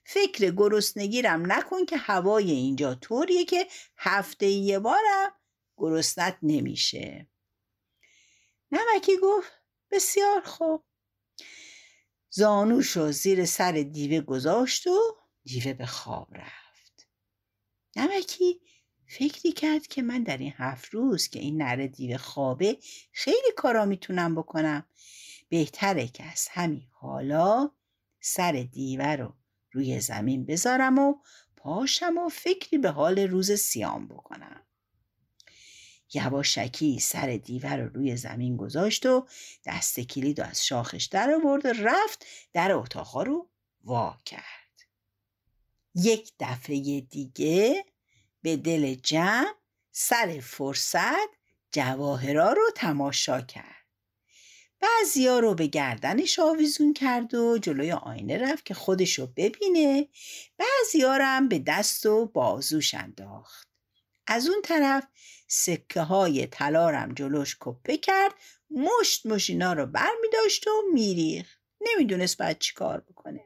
فکر 0.04 0.50
گرسنگیرم 0.50 1.52
نکن 1.52 1.84
که 1.84 1.96
هوای 1.96 2.50
اینجا 2.50 2.94
طوریه 2.94 3.44
که 3.44 3.66
هفته 3.96 4.46
یه 4.46 4.78
بارم 4.78 5.32
گرسنت 5.76 6.38
نمیشه. 6.42 7.26
نمکی 8.72 9.16
گفت 9.22 9.59
بسیار 9.90 10.40
خوب. 10.40 10.84
زانوشو 12.30 13.12
زیر 13.12 13.44
سر 13.44 13.72
دیوه 13.72 14.20
گذاشت 14.20 14.86
و 14.86 14.98
دیوه 15.44 15.72
به 15.72 15.86
خواب 15.86 16.34
رفت. 16.34 17.08
نمکی 17.96 18.60
فکری 19.06 19.52
کرد 19.52 19.86
که 19.86 20.02
من 20.02 20.22
در 20.22 20.36
این 20.36 20.52
هفت 20.56 20.94
روز 20.94 21.28
که 21.28 21.38
این 21.38 21.62
نره 21.62 21.88
دیوه 21.88 22.16
خوابه 22.16 22.78
خیلی 23.12 23.52
کارا 23.56 23.84
می‌تونم 23.84 24.34
بکنم. 24.34 24.86
بهتره 25.48 26.08
که 26.08 26.24
از 26.24 26.48
همین 26.50 26.86
حالا 26.90 27.70
سر 28.20 28.68
دیوه 28.72 29.06
رو 29.16 29.34
روی 29.72 30.00
زمین 30.00 30.46
بذارم 30.46 30.98
و 30.98 31.14
پاشم 31.56 32.18
و 32.18 32.28
فکری 32.28 32.78
به 32.78 32.90
حال 32.90 33.18
روز 33.18 33.52
سیام 33.52 34.08
بکنم. 34.08 34.66
یواشکی 36.14 36.98
سر 36.98 37.36
دیوه 37.36 37.72
رو 37.72 37.88
روی 37.88 38.16
زمین 38.16 38.56
گذاشت 38.56 39.06
و 39.06 39.26
دست 39.66 40.00
کلید 40.00 40.40
از 40.40 40.66
شاخش 40.66 41.04
در 41.04 41.34
آورد 41.34 41.66
و 41.66 41.68
رفت 41.68 42.26
در 42.52 42.72
اتاقا 42.72 43.22
رو 43.22 43.48
وا 43.84 44.18
کرد. 44.24 44.42
یک 45.94 46.32
دفعه 46.40 47.00
دیگه 47.00 47.84
به 48.42 48.56
دل 48.56 48.94
جمع 48.94 49.54
سر 49.92 50.40
فرصت 50.42 51.30
جواهرا 51.72 52.52
رو 52.52 52.70
تماشا 52.74 53.40
کرد. 53.40 53.80
بعضیا 54.80 55.38
رو 55.38 55.54
به 55.54 55.66
گردنش 55.66 56.38
آویزون 56.38 56.92
کرد 56.94 57.34
و 57.34 57.58
جلوی 57.58 57.92
آینه 57.92 58.38
رفت 58.38 58.66
که 58.66 58.74
خودش 58.74 59.18
رو 59.18 59.26
ببینه. 59.36 60.08
بعضیا 60.58 61.12
هم 61.12 61.48
به 61.48 61.58
دست 61.58 62.06
و 62.06 62.26
بازوش 62.26 62.94
انداخت. 62.94 63.69
از 64.32 64.48
اون 64.48 64.62
طرف 64.62 65.06
سکه 65.48 66.00
های 66.00 66.46
تلارم 66.46 67.14
جلوش 67.14 67.56
کپه 67.60 67.96
کرد 67.96 68.34
مشت 68.70 69.26
مشینا 69.26 69.72
رو 69.72 69.86
بر 69.86 70.10
می 70.20 70.28
داشت 70.32 70.66
و 70.66 70.70
میریخ 70.94 71.56
نمی‌دونست 71.80 72.38
باید 72.38 72.58
چی 72.58 72.74
کار 72.74 73.00
بکنه. 73.00 73.44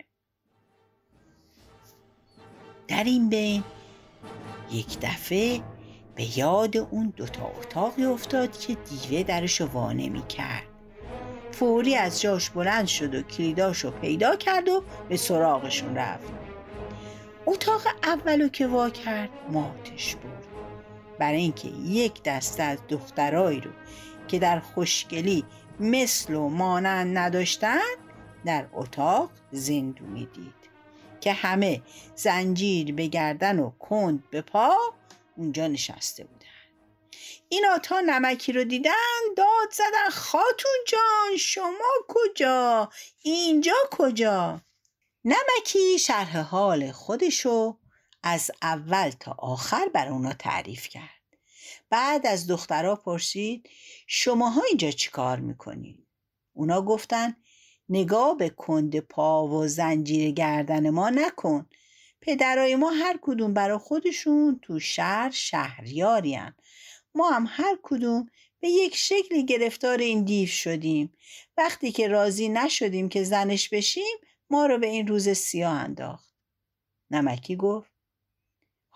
در 2.88 3.04
این 3.04 3.28
بین 3.28 3.64
یک 4.72 5.00
دفعه 5.00 5.62
به 6.14 6.38
یاد 6.38 6.76
اون 6.76 7.12
دوتا 7.16 7.46
اتاقی 7.46 8.04
افتاد 8.04 8.58
که 8.58 8.74
دیوه 8.74 9.22
درش 9.22 9.60
رو 9.60 9.66
وانه 9.66 10.08
می 10.08 10.26
کرد 10.26 10.66
فوری 11.52 11.96
از 11.96 12.20
جاش 12.20 12.50
بلند 12.50 12.86
شد 12.86 13.14
و 13.14 13.22
کلیداشو 13.22 13.90
پیدا 13.90 14.36
کرد 14.36 14.68
و 14.68 14.84
به 15.08 15.16
سراغشون 15.16 15.94
رفت. 15.96 16.32
اتاق 17.46 17.82
اولو 18.02 18.48
که 18.48 18.66
وا 18.66 18.90
کرد 18.90 19.30
ماتش 19.48 20.14
بود. 20.14 20.43
برای 21.18 21.40
اینکه 21.40 21.68
یک 21.68 22.22
دسته 22.22 22.62
از 22.62 22.78
دخترایی 22.88 23.60
رو 23.60 23.70
که 24.28 24.38
در 24.38 24.60
خوشگلی 24.60 25.44
مثل 25.80 26.34
و 26.34 26.48
مانند 26.48 27.18
نداشتن 27.18 27.78
در 28.44 28.66
اتاق 28.72 29.30
زندونی 29.52 30.28
دید. 30.34 30.64
که 31.24 31.32
همه 31.32 31.82
زنجیر 32.14 32.94
به 32.94 33.06
گردن 33.06 33.58
و 33.58 33.70
کند 33.70 34.30
به 34.30 34.40
پا 34.40 34.76
اونجا 35.36 35.66
نشسته 35.66 36.24
بودن. 36.24 36.46
اینا 37.48 37.78
تا 37.78 38.00
نمکی 38.00 38.52
رو 38.52 38.64
دیدن 38.64 38.90
داد 39.36 39.72
زدن 39.72 40.10
خاتون 40.10 40.72
جان 40.88 41.36
شما 41.38 41.92
کجا؟ 42.08 42.90
اینجا 43.22 43.74
کجا؟ 43.90 44.60
نمکی 45.24 45.98
شرح 45.98 46.38
حال 46.38 46.92
خودشو 46.92 47.78
از 48.26 48.50
اول 48.62 49.10
تا 49.10 49.36
آخر 49.38 49.88
بر 49.94 50.08
اونا 50.08 50.32
تعریف 50.32 50.88
کرد. 50.88 51.24
بعد 51.90 52.26
از 52.26 52.46
دخترها 52.46 52.96
پرسید 52.96 53.70
شماها 54.06 54.62
اینجا 54.68 54.90
چی 54.90 55.10
کار 55.10 55.40
می‌کنین؟ 55.40 56.06
اونا 56.52 56.82
گفتن 56.82 57.36
نگاه 57.88 58.36
به 58.36 58.48
کند 58.50 58.98
پا 58.98 59.48
و 59.48 59.66
زنجیر 59.66 60.30
گردن 60.30 60.90
ما 60.90 61.10
نکن. 61.10 61.66
پدرای 62.20 62.76
ما 62.76 62.90
هر 62.90 63.18
کدوم 63.22 63.54
برا 63.54 63.78
خودشون 63.78 64.58
تو 64.62 64.80
شهر 64.80 65.30
شهریارین 65.30 66.52
ما 67.14 67.30
هم 67.30 67.46
هر 67.48 67.78
کدوم 67.82 68.26
به 68.60 68.68
یک 68.68 68.96
شکلی 68.96 69.44
گرفتار 69.44 69.98
این 69.98 70.24
دیو 70.24 70.48
شدیم. 70.48 71.12
وقتی 71.56 71.92
که 71.92 72.08
راضی 72.08 72.48
نشدیم 72.48 73.08
که 73.08 73.24
زنش 73.24 73.68
بشیم 73.68 74.16
ما 74.50 74.66
رو 74.66 74.78
به 74.78 74.86
این 74.86 75.06
روز 75.06 75.28
سیاه 75.28 75.72
انداخت. 75.72 76.34
نمکی 77.10 77.56
گفت 77.56 77.93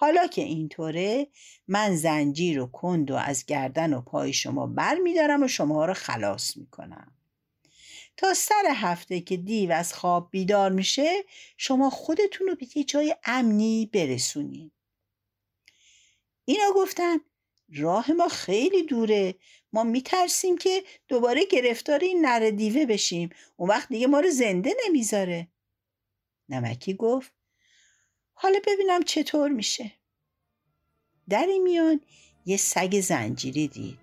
حالا 0.01 0.27
که 0.27 0.43
اینطوره 0.43 1.27
من 1.69 1.97
زنجیر 1.97 2.61
و 2.61 2.67
کند 2.67 3.11
و 3.11 3.15
از 3.15 3.47
گردن 3.47 3.93
و 3.93 4.01
پای 4.01 4.33
شما 4.33 4.67
بر 4.67 4.95
میدارم 4.95 5.43
و 5.43 5.49
شما 5.49 5.85
رو 5.85 5.95
خلاص 5.95 6.57
می‌کنم. 6.57 7.13
تا 8.17 8.35
سر 8.35 8.65
هفته 8.75 9.21
که 9.21 9.37
دیو 9.37 9.73
از 9.73 9.95
خواب 9.95 10.29
بیدار 10.31 10.71
میشه 10.71 11.25
شما 11.57 11.91
خودتون 11.91 12.47
رو 12.47 12.55
به 12.55 12.67
یه 12.75 12.85
جای 12.85 13.17
امنی 13.25 13.91
برسونید 13.93 14.73
اینا 16.45 16.73
گفتن 16.77 17.17
راه 17.75 18.13
ما 18.13 18.29
خیلی 18.29 18.83
دوره. 18.83 19.35
ما 19.73 19.85
میترسیم 19.85 20.59
که 20.59 20.85
دوباره 21.09 21.45
گرفتار 21.45 22.01
این 22.01 22.27
نر 22.27 22.51
دیوه 22.51 22.87
بشیم. 22.87 23.31
اون 23.57 23.69
وقت 23.69 23.89
دیگه 23.89 24.07
ما 24.07 24.21
رو 24.21 24.31
زنده 24.31 24.75
نمی‌ذاره. 24.87 25.49
نمکی 26.49 26.95
گفت 26.95 27.38
حالا 28.49 28.61
ببینم 28.67 29.03
چطور 29.03 29.51
میشه. 29.51 29.93
در 31.29 31.47
این 31.49 31.63
میان 31.63 32.01
یه 32.47 32.57
سگ 32.57 33.01
زنجیری 33.01 33.69
دید. 33.69 33.99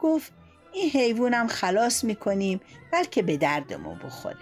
گفت 0.00 0.32
این 0.72 0.90
حیوانم 0.90 1.46
خلاص 1.46 2.04
می‌کنیم 2.04 2.60
بلکه 2.92 3.22
به 3.22 3.36
دردمون 3.36 3.98
بخوره. 3.98 4.36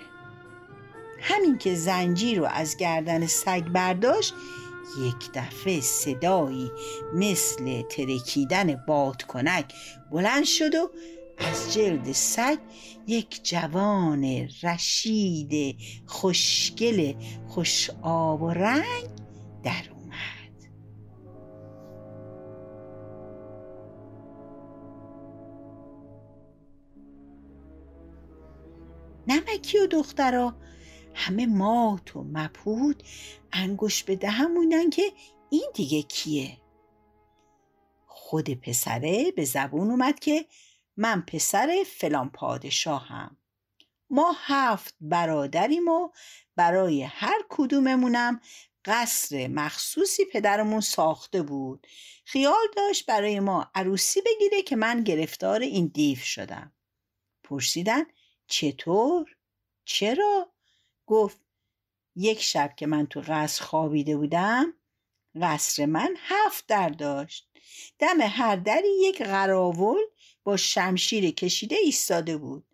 همین 1.20 1.58
که 1.58 1.74
زنجیر 1.74 2.38
رو 2.38 2.44
از 2.44 2.76
گردن 2.76 3.26
سگ 3.26 3.64
برداشت 3.64 4.34
یک 5.00 5.30
دفعه 5.34 5.80
صدایی 5.80 6.70
مثل 7.14 7.82
ترکیدن 7.82 8.74
بادکنک 8.74 9.74
بلند 10.10 10.44
شد 10.44 10.74
و 10.74 10.90
از 11.38 11.74
جلد 11.74 12.12
سگ 12.12 12.58
یک 13.06 13.44
جوان 13.44 14.48
رشید 14.62 15.76
خوشگل 16.06 17.14
خوش 17.48 17.90
آب 18.02 18.42
و 18.42 18.50
رنگ 18.50 19.11
در 19.62 19.82
اومد. 19.90 20.02
نمکی 29.26 29.78
و 29.78 29.86
دخترا 29.86 30.56
همه 31.14 31.46
مات 31.46 32.16
و 32.16 32.24
مپود 32.24 33.02
انگوش 33.52 34.04
به 34.04 34.16
دهم 34.16 34.90
که 34.90 35.02
این 35.50 35.70
دیگه 35.74 36.02
کیه. 36.02 36.58
خود 38.06 38.50
پسره 38.50 39.32
به 39.36 39.44
زبون 39.44 39.90
اومد 39.90 40.20
که 40.20 40.46
من 40.96 41.20
پسر 41.20 41.84
فلان 41.86 42.30
پادشاهم. 42.30 43.36
ما 44.10 44.34
هفت 44.36 44.94
برادریم 45.00 45.88
و 45.88 46.10
برای 46.56 47.02
هر 47.02 47.42
کدوممونم 47.48 48.40
قصر 48.84 49.48
مخصوصی 49.48 50.24
پدرمون 50.24 50.80
ساخته 50.80 51.42
بود 51.42 51.86
خیال 52.24 52.66
داشت 52.76 53.06
برای 53.06 53.40
ما 53.40 53.70
عروسی 53.74 54.20
بگیره 54.26 54.62
که 54.62 54.76
من 54.76 55.04
گرفتار 55.04 55.60
این 55.60 55.86
دیو 55.86 56.18
شدم 56.18 56.72
پرسیدن 57.44 58.04
چطور؟ 58.46 59.36
چرا؟ 59.84 60.52
گفت 61.06 61.40
یک 62.16 62.42
شب 62.42 62.74
که 62.76 62.86
من 62.86 63.06
تو 63.06 63.20
قصر 63.20 63.64
خوابیده 63.64 64.16
بودم 64.16 64.74
قصر 65.42 65.86
من 65.86 66.16
هفت 66.18 66.66
در 66.66 66.88
داشت 66.88 67.48
دم 67.98 68.20
هر 68.20 68.56
دری 68.56 68.88
یک 69.00 69.22
قراول 69.22 70.00
با 70.44 70.56
شمشیر 70.56 71.30
کشیده 71.30 71.76
ایستاده 71.76 72.36
بود 72.36 72.64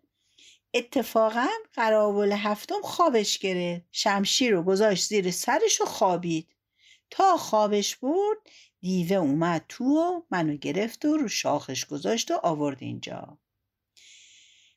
اتفاقا 0.73 1.47
قراول 1.73 2.31
هفتم 2.31 2.81
خوابش 2.83 3.39
گرفت. 3.39 3.85
شمشیر 3.91 4.51
رو 4.51 4.63
گذاشت 4.63 5.07
زیر 5.07 5.31
سرش 5.31 5.81
و 5.81 5.85
خوابید. 5.85 6.55
تا 7.09 7.37
خوابش 7.37 7.95
برد 7.95 8.37
دیوه 8.79 9.17
اومد 9.17 9.65
تو 9.69 9.85
و 9.85 10.21
منو 10.31 10.57
گرفت 10.57 11.05
و 11.05 11.17
رو 11.17 11.27
شاخش 11.27 11.85
گذاشت 11.85 12.31
و 12.31 12.39
آورد 12.43 12.77
اینجا. 12.79 13.39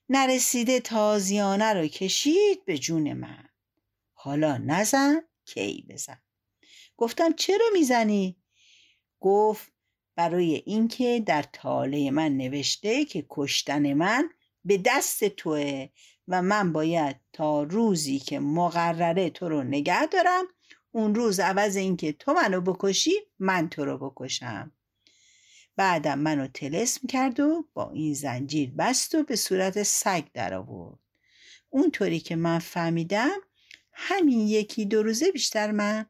نرسیده 0.08 0.80
تازیانه 0.80 1.72
رو 1.72 1.86
کشید 1.86 2.64
به 2.64 2.78
جون 2.78 3.12
من. 3.12 3.48
حالا 4.12 4.58
نزن 4.58 5.22
کی 5.44 5.86
بزن؟ 5.88 6.22
گفتم 6.96 7.32
چرا 7.32 7.66
می‌زنی؟ 7.72 8.36
گفت 9.20 9.72
برای 10.16 10.62
اینکه 10.66 11.22
در 11.26 11.42
تاله 11.42 12.10
من 12.10 12.36
نوشته 12.36 13.04
که 13.04 13.26
کشتن 13.30 13.92
من 13.92 14.30
به 14.64 14.82
دست 14.84 15.24
توه 15.24 15.88
و 16.28 16.42
من 16.42 16.72
باید 16.72 17.16
تا 17.32 17.62
روزی 17.62 18.18
که 18.18 18.40
مقرره 18.40 19.30
تو 19.30 19.48
رو 19.48 19.62
نگه 19.62 20.06
دارم 20.06 20.44
اون 20.90 21.14
روز 21.14 21.40
عوض 21.40 21.76
اینکه 21.76 22.12
تو 22.12 22.32
منو 22.32 22.60
بکشی 22.60 23.14
من 23.38 23.68
تو 23.68 23.84
رو 23.84 24.10
بکشم. 24.10 24.72
بعدم 25.76 26.18
منو 26.18 26.46
تلسم 26.46 27.06
کرد 27.06 27.40
و 27.40 27.68
با 27.74 27.90
این 27.90 28.14
زنجیر 28.14 28.70
بست 28.70 29.14
و 29.14 29.22
به 29.22 29.36
صورت 29.36 29.82
سگ 29.82 30.24
در 30.34 30.54
آورد. 30.54 30.98
اونطوری 31.70 32.20
که 32.20 32.36
من 32.36 32.58
فهمیدم 32.58 33.38
همین 33.92 34.40
یکی 34.40 34.84
دو 34.84 35.02
روزه 35.02 35.32
بیشتر 35.32 35.70
من 35.70 36.06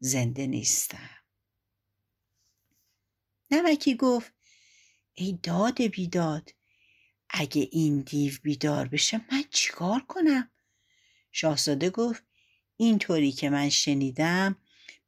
زنده 0.00 0.46
نیستم. 0.46 1.10
نمکی 3.50 3.94
گفت 3.94 4.32
ای 5.14 5.38
داد 5.42 5.82
بیداد 5.82 6.50
اگه 7.30 7.68
این 7.72 8.00
دیو 8.00 8.32
بیدار 8.42 8.88
بشه 8.88 9.20
من 9.32 9.44
چیکار 9.50 10.00
کنم؟ 10.00 10.50
شاهزاده 11.32 11.90
گفت 11.90 12.22
اینطوری 12.76 13.32
که 13.32 13.50
من 13.50 13.68
شنیدم 13.68 14.56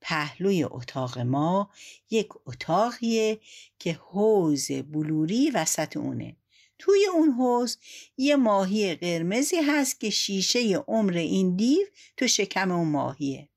پهلوی 0.01 0.65
اتاق 0.65 1.19
ما 1.19 1.71
یک 2.11 2.29
اتاقیه 2.47 3.41
که 3.79 3.93
حوز 3.93 4.73
بلوری 4.73 5.51
وسط 5.51 5.97
اونه. 5.97 6.37
توی 6.79 7.07
اون 7.15 7.31
حوز 7.31 7.79
یه 8.17 8.37
ماهی 8.37 8.95
قرمزی 8.95 9.57
هست 9.57 10.01
که 10.01 10.11
شیشه 10.11 10.77
عمر 10.77 11.13
این 11.13 11.57
دیو 11.57 11.87
تو 12.17 12.29
شکم 12.29 12.71
اون 12.71 12.89
ماهیه. 12.89 13.49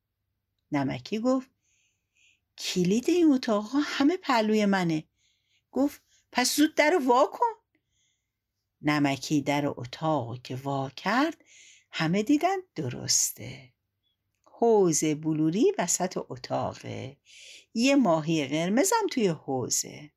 نمکی 0.71 1.19
گفت 1.19 1.49
کلید 2.57 3.09
این 3.09 3.31
اتاق 3.31 3.71
همه 3.83 4.17
پهلوی 4.17 4.65
منه. 4.65 5.03
گفت 5.71 6.01
پس 6.31 6.55
زود 6.55 6.75
در 6.75 6.99
وا 7.05 7.25
کن. 7.33 7.62
نمکی 8.83 9.41
در 9.41 9.63
اتاق 9.65 10.41
که 10.41 10.55
وا 10.55 10.91
کرد 10.95 11.43
همه 11.91 12.23
دیدن 12.23 12.57
درسته. 12.75 13.73
حوز 14.45 15.03
بلوری 15.05 15.73
وسط 15.77 16.17
اتاقه. 16.29 17.17
یه 17.73 17.95
ماهی 17.95 18.47
قرمزم 18.47 19.07
توی 19.11 19.27
حوزه 19.27 20.11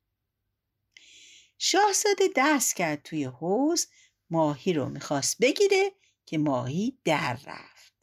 شاهزاده 1.57 2.29
دست 2.35 2.75
کرد 2.75 3.03
توی 3.03 3.23
حوز 3.23 3.87
ماهی 4.29 4.73
رو 4.73 4.89
می‌خواست 4.89 5.37
بگیره 5.41 5.91
که 6.25 6.37
ماهی 6.37 6.97
در 7.03 7.33
رفت. 7.45 7.93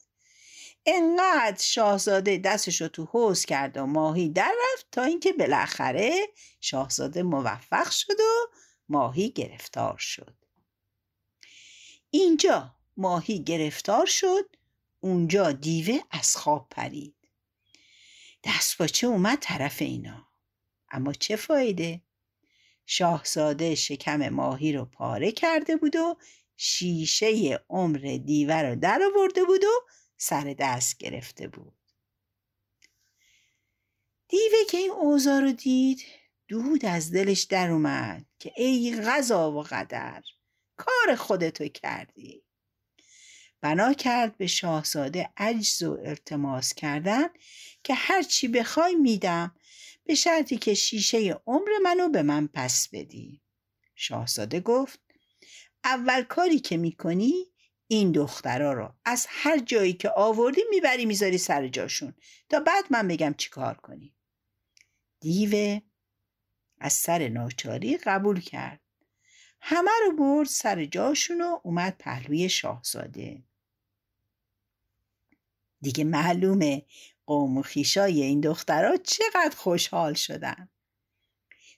انقدر 0.85 1.63
شاهزاده 1.63 2.37
دستش 2.37 2.81
رو 2.81 2.87
تو 2.87 3.05
حوز 3.05 3.45
کرد 3.45 3.77
و 3.77 3.85
ماهی 3.85 4.29
در 4.29 4.55
رفت 4.73 4.87
تا 4.91 5.03
اینکه 5.03 5.33
بالاخره 5.33 6.27
شاهزاده 6.61 7.23
موفق 7.23 7.89
شد 7.89 8.19
و 8.19 8.55
ماهی 8.89 9.29
گرفتار 9.29 9.97
شد. 9.97 10.44
اینجا 12.17 12.75
ماهی 12.97 13.43
گرفتار 13.43 14.05
شد 14.05 14.55
اونجا 14.99 15.51
دیوه 15.51 15.99
از 16.11 16.37
خواب 16.37 16.67
پرید. 16.71 17.15
دست 18.43 18.77
باچه 18.77 19.07
اومد 19.07 19.37
طرف 19.41 19.81
اینا؟ 19.81 20.27
اما 20.89 21.13
چه 21.13 21.35
فایده؟ 21.35 22.01
شاهزاده 22.85 23.75
شکم 23.75 24.29
ماهی 24.29 24.73
رو 24.73 24.85
پاره 24.85 25.31
کرده 25.31 25.75
بود 25.75 25.95
و 25.95 26.17
شیشه 26.57 27.59
عمر 27.69 28.19
دیوه 28.25 28.55
رو 28.55 28.75
در 28.75 29.01
آورده 29.13 29.43
بود 29.43 29.63
و 29.63 29.87
سر 30.17 30.55
دست 30.59 30.97
گرفته 30.97 31.47
بود. 31.47 31.77
دیوه 34.27 34.65
که 34.69 34.77
این 34.77 34.91
اوضاع 34.91 35.39
رو 35.39 35.51
دید 35.51 36.01
دود 36.47 36.85
از 36.85 37.11
دلش 37.11 37.43
در 37.43 37.71
اومد 37.71 38.25
که 38.39 38.53
ای 38.55 39.01
غذا 39.01 39.51
و 39.51 39.61
قدر. 39.61 40.23
کار 40.77 41.15
خودتو 41.15 41.67
کردی. 41.67 42.43
بنا 43.61 43.93
کرد 43.93 44.37
به 44.37 44.47
شاهزاده 44.47 45.29
عجز 45.37 45.83
و 45.83 45.97
التماس 46.05 46.73
کردن 46.73 47.27
که 47.83 47.93
هرچی 47.93 48.47
بخوای 48.47 48.95
میدم 48.95 49.55
به 50.05 50.15
شرطی 50.15 50.57
که 50.57 50.73
شیشه 50.73 51.41
عمر 51.47 51.69
منو 51.83 52.09
به 52.09 52.21
من 52.21 52.47
پس 52.53 52.89
بدی. 52.93 53.41
شاهزاده 53.95 54.59
گفت 54.59 54.99
اول 55.83 56.23
کاری 56.23 56.59
که 56.59 56.77
می‌کنی 56.77 57.45
این 57.87 58.11
دخترا 58.11 58.73
رو 58.73 58.93
از 59.05 59.25
هر 59.29 59.59
جایی 59.59 59.93
که 59.93 60.09
آوردی 60.09 60.61
می‌بری 60.69 61.05
می‌ذاری 61.05 61.37
سر 61.37 61.67
جاشون 61.67 62.13
تا 62.49 62.59
بعد 62.59 62.85
من 62.89 63.07
بگم 63.07 63.35
چی 63.37 63.49
کار 63.49 63.73
کنی. 63.73 64.15
دیوه 65.19 65.81
از 66.79 66.93
سر 66.93 67.27
ناچاری 67.27 67.97
قبول 67.97 68.41
کرد. 68.41 68.84
همه 69.67 69.91
رو 70.05 70.15
برد 70.15 70.47
سر 70.47 70.85
جاشون 70.85 71.41
و 71.41 71.59
اومد 71.63 71.95
پهلوی 71.99 72.49
شاهزاده. 72.49 73.43
دیگه 75.81 76.03
معلومه 76.03 76.85
قوم 77.25 77.57
و 77.57 77.61
خیشای 77.61 78.21
این 78.21 78.41
دخترها 78.41 78.97
چقدر 78.97 79.55
خوشحال 79.55 80.13
شدن. 80.13 80.69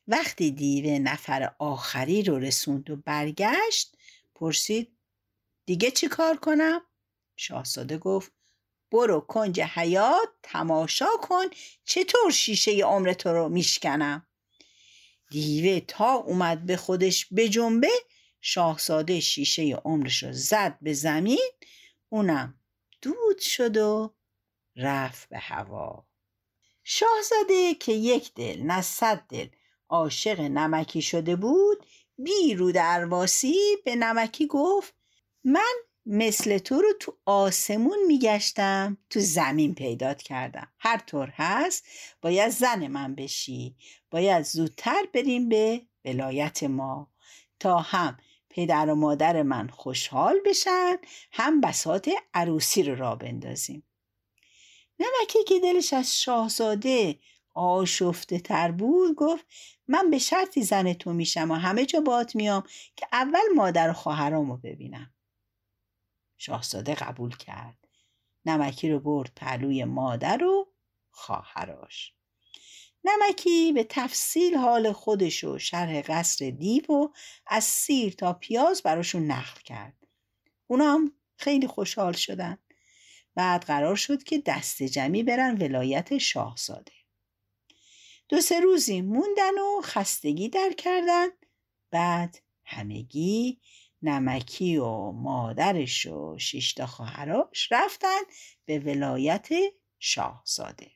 وقتی 0.08 0.52
دیوه 0.52 1.00
نفر 1.00 1.56
آخری 1.60 2.23
رو 2.23 2.39
رسوند 2.39 2.89
و 2.89 2.95
برگشت 2.95 3.97
پرسید 4.36 4.97
دیگه 5.65 5.91
چی 5.91 6.08
کار 6.08 6.38
کنم؟ 6.38 6.82
شاهزاده 7.36 7.97
گفت 7.97 8.32
برو 8.91 9.19
کنج 9.19 9.62
حیات 9.62 10.30
تماشا 10.43 11.10
کن 11.21 11.45
چطور 11.84 12.32
شیشه 12.32 12.71
عمر 12.71 13.13
تو 13.13 13.30
رو 13.30 13.50
میشکنم؟ 13.50 14.28
دیوه 15.30 15.80
تا 15.80 16.13
اومد 16.13 16.66
به 16.66 16.78
خودش 16.78 17.28
بجنبه 17.36 17.92
شاهزاده 18.42 19.20
شیشه 19.20 19.76
عمرش 19.86 20.24
رو 20.24 20.34
زد 20.34 20.78
به 20.82 20.94
زمین 20.94 21.50
اونم 22.10 22.60
دود 23.02 23.40
شد 23.40 23.78
و 23.78 24.16
رفت 24.76 25.30
به 25.30 25.38
هوا. 25.38 26.08
شاهزاده 26.84 27.74
که 27.74 27.92
یک 27.92 28.34
دل 28.34 28.62
نه 28.63 28.82
صد 28.82 29.26
دل 29.30 29.48
عاشق 29.90 30.40
نمکی 30.40 31.02
شده 31.02 31.36
بود 31.36 31.86
بی 32.18 32.56
رو 32.56 32.72
درواسی 32.72 33.56
به 33.86 33.96
نمکی 33.96 34.48
گفت 34.48 34.94
من 35.44 35.74
مثل 36.10 36.58
تو 36.58 36.82
رو 36.82 36.93
تو 37.00 37.17
آسمون 37.26 37.98
میگشتم 38.08 38.98
تو 39.10 39.20
زمین 39.20 39.76
پیدات 39.76 40.22
کردم. 40.22 40.67
هر 40.80 40.98
طور 40.98 41.34
هست 41.36 41.86
باید 42.22 42.50
زن 42.50 42.88
من 42.88 43.15
بشی. 43.15 43.76
باید 44.12 44.46
زودتر 44.46 45.04
بریم 45.13 45.50
به 45.50 45.82
ولایت 46.06 46.63
ما. 46.63 47.12
تا 47.60 47.78
هم 47.78 48.17
پدر 48.50 48.89
و 48.89 48.96
مادر 48.96 49.43
من 49.43 49.67
خوشحال 49.67 50.39
بشن 50.46 50.98
هم 51.32 51.62
بسات 51.62 52.10
عروسی 52.34 52.84
رو 52.84 52.96
را 52.96 53.15
بندازیم. 53.15 53.84
نمکی 55.00 55.43
که 55.48 55.60
دلش 55.60 55.93
از 55.93 56.22
شاهزاده 56.22 57.20
آشفته 57.56 58.39
تر 58.39 58.72
بود 58.72 59.15
گفت 59.15 59.46
من 59.88 60.10
به 60.10 60.20
شرطی 60.20 60.63
زن 60.63 60.93
تو 60.93 61.13
میشم 61.13 61.52
و 61.52 61.56
همه 61.56 61.86
جا 61.86 62.02
بات 62.02 62.36
میام 62.36 62.63
که 62.96 63.08
اول 63.12 63.54
مادر 63.56 63.89
و 63.89 63.93
خواهرامو 63.93 64.58
ببینم. 64.58 65.13
شاهزاده 66.38 66.95
قبول 66.95 67.36
کرد. 67.38 67.78
نمکی 68.45 68.89
رو 68.89 69.00
برد 69.00 69.32
پهلوی 69.36 69.84
مادر 69.84 70.43
و 70.43 70.73
خواهراش 71.10 72.13
نمکی 73.04 73.73
به 73.73 73.86
تفصیل 73.89 74.56
حال 74.56 74.91
خودش 74.91 75.43
و 75.43 75.60
شرح 75.60 76.02
قصر 76.02 76.50
دیو 76.50 76.86
و 76.89 77.08
از 77.47 77.63
سیر 77.63 78.13
تا 78.13 78.34
پیاز 78.34 78.82
براشون 78.82 79.32
نقل 79.32 79.62
کرد. 79.62 80.08
اونا 80.67 80.93
هم 80.93 81.12
خیلی 81.38 81.67
خوشحال 81.67 82.13
شدن. 82.13 82.58
بعد 83.36 83.63
قرار 83.63 83.95
شد 83.95 84.23
که 84.23 84.43
دست 84.45 84.84
جمعی 84.84 85.23
برن 85.23 85.58
ولایت 85.58 86.17
شاهزاده. 86.17 86.91
دو 88.30 88.41
سه 88.41 88.60
روزی 88.60 89.02
موندن 89.02 89.58
و 89.60 89.82
خستگی 89.84 90.50
در 90.50 90.73
کردن. 90.78 91.28
بعد 91.91 92.41
همگی 92.65 93.62
نمکی 94.01 94.77
و 94.77 95.12
مادرش 95.12 96.05
و 96.05 96.38
شیشتا 96.38 96.86
خواهراش 96.86 97.71
رفتن 97.71 98.21
به 98.65 98.79
ولایت 98.79 99.49
شاهزاده. 99.99 100.91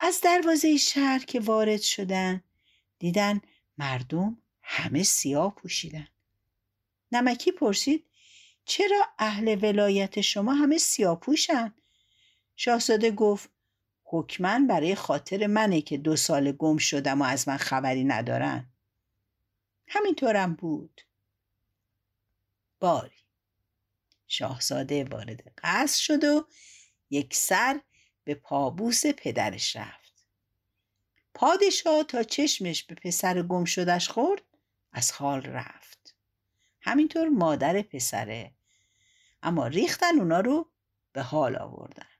از 0.00 0.20
دروازه 0.20 0.76
شهر 0.76 1.18
که 1.18 1.40
وارد 1.40 1.80
شدن 1.80 2.42
دیدن 2.98 3.40
مردم 3.78 4.38
همه 4.62 5.02
سیاه 5.02 5.54
پوشیدن. 5.54 6.08
نمکی 7.12 7.52
پرسید 7.52 8.04
چرا 8.64 9.04
اهل 9.18 9.58
ولایت 9.62 10.20
شما 10.20 10.54
همه 10.54 10.78
سیاه 10.78 11.20
پوشن؟ 11.20 11.74
شاهزاده 12.56 13.10
گفت 13.10 13.50
حکمن 14.04 14.66
برای 14.66 14.94
خاطر 14.94 15.46
منه 15.46 15.80
که 15.80 15.96
دو 15.96 16.16
سال 16.16 16.52
گم 16.52 16.76
شدم 16.76 17.22
و 17.22 17.24
از 17.24 17.48
من 17.48 17.56
خبری 17.56 18.04
ندارن. 18.04 18.72
همینطورم 19.88 20.54
بود. 20.54 21.00
باری. 22.80 23.16
شاهزاده 24.26 25.04
وارد 25.04 25.52
قصر 25.58 26.00
شد 26.02 26.24
و 26.24 26.46
یک 27.10 27.34
سر 27.34 27.80
به 28.24 28.34
پابوس 28.34 29.06
پدرش 29.06 29.76
رفت. 29.76 30.26
پادشاه 31.34 32.04
تا 32.04 32.22
چشمش 32.22 32.84
به 32.84 32.94
پسر 32.94 33.42
گم 33.42 33.64
شدش 33.64 34.08
خورد 34.08 34.42
از 34.92 35.12
خال 35.12 35.42
رفت. 35.42 36.14
همینطور 36.80 37.28
مادر 37.28 37.82
پسره. 37.82 38.54
اما 39.42 39.66
ریختن 39.66 40.18
اونا 40.18 40.40
رو 40.40 40.70
به 41.12 41.22
حال 41.22 41.56
آوردن. 41.56 42.15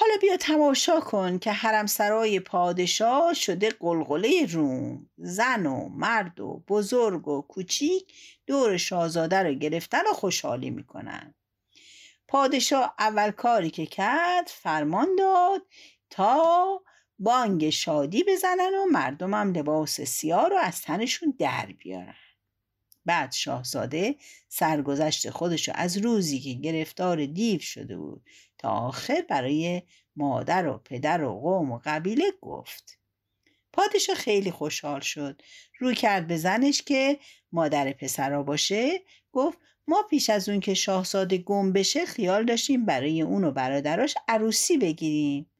حالا 0.00 0.14
بیا 0.20 0.36
تماشا 0.36 1.00
کن 1.00 1.38
که 1.38 1.52
حرم 1.52 1.86
سرای 1.86 2.40
پادشاه 2.40 3.34
شده 3.34 3.70
قلقله 3.70 4.46
روم. 4.50 5.10
زن 5.16 5.66
و 5.66 5.88
مرد 5.88 6.40
و 6.40 6.64
بزرگ 6.68 7.28
و 7.28 7.42
کوچیک 7.42 8.14
دور 8.46 8.76
شاهزاده 8.76 9.42
رو 9.42 9.52
گرفتن 9.52 10.02
و 10.10 10.12
خوشحالی 10.12 10.70
می‌کنن. 10.70 11.34
پادشاه 12.28 12.94
اول 12.98 13.30
کاری 13.30 13.70
که 13.70 13.86
کرد 13.86 14.46
فرمان 14.46 15.16
داد 15.18 15.62
تا 16.10 16.82
بانگ 17.18 17.70
شادی 17.70 18.24
بزنن 18.28 18.74
و 18.74 18.84
مردمم 18.92 19.52
لباس 19.52 20.00
سیاه 20.00 20.48
رو 20.48 20.56
از 20.56 20.82
تنشون 20.82 21.34
در 21.38 21.66
بیارن. 21.78 22.14
بعد 23.04 23.32
شاهزاده 23.32 24.16
سرگذشت 24.48 25.30
خودش 25.30 25.68
از 25.74 25.96
روزی 25.96 26.40
که 26.40 26.52
گرفتار 26.52 27.26
دیو 27.26 27.60
شده 27.60 27.96
بود 27.96 28.22
تا 28.60 28.70
آخر 28.70 29.24
برای 29.28 29.82
مادر 30.16 30.66
و 30.66 30.78
پدر 30.78 31.24
و 31.24 31.40
قوم 31.40 31.72
و 31.72 31.80
قبیله 31.84 32.24
گفت. 32.40 32.98
پادشاه 33.72 34.16
خیلی 34.16 34.50
خوشحال 34.50 35.00
شد. 35.00 35.42
رو 35.78 35.92
کرد 35.92 36.26
به 36.26 36.36
زنش 36.36 36.82
که 36.82 37.18
مادر 37.52 37.92
پسرا 37.92 38.42
باشه. 38.42 39.00
گفت 39.32 39.58
ما 39.88 40.02
پیش 40.10 40.30
از 40.30 40.48
اون 40.48 40.60
که 40.60 40.74
شاهزاده 40.74 41.38
گم 41.38 41.72
بشه 41.72 42.06
خیال 42.06 42.44
داشتیم 42.44 42.86
برای 42.86 43.22
اون 43.22 43.44
و 43.44 43.50
برادراش 43.50 44.14
عروسی 44.28 44.78
بگیریم. 44.78 45.50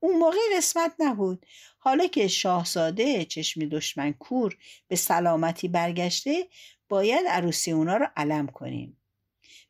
اون 0.00 0.18
موقع 0.18 0.38
قسمت 0.56 0.92
نبود. 0.98 1.46
حالا 1.78 2.06
که 2.06 2.28
شاهزاده 2.28 3.24
چشم 3.24 3.68
دشمن 3.68 4.12
کور 4.12 4.56
به 4.88 4.96
سلامتی 4.96 5.68
برگشته 5.68 6.46
باید 6.88 7.26
عروسی 7.28 7.72
اونا 7.72 7.96
رو 7.96 8.06
علم 8.16 8.46
کنیم. 8.46 8.96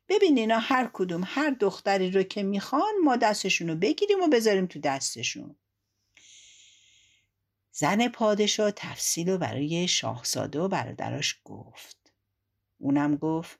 ببین 0.09 0.37
اینا 0.37 0.59
هر 0.59 0.89
کدوم 0.93 1.23
هر 1.25 1.49
دختری 1.49 2.11
رو 2.11 2.23
که 2.23 2.43
می‌خوان 2.43 2.93
ما 3.03 3.15
دستشون 3.15 3.67
رو 3.67 3.75
بگیریم 3.75 4.21
و 4.23 4.27
بذاریم 4.27 4.65
تو 4.65 4.79
دستشون. 4.79 5.55
زن 7.71 8.07
پادشاه 8.07 8.71
تفصیل 8.71 9.29
رو 9.29 9.37
برای 9.37 9.87
شاهزاده 9.87 10.59
و 10.59 10.67
برادراش 10.67 11.41
گفت. 11.43 12.13
اونم 12.77 13.15
گفت 13.15 13.59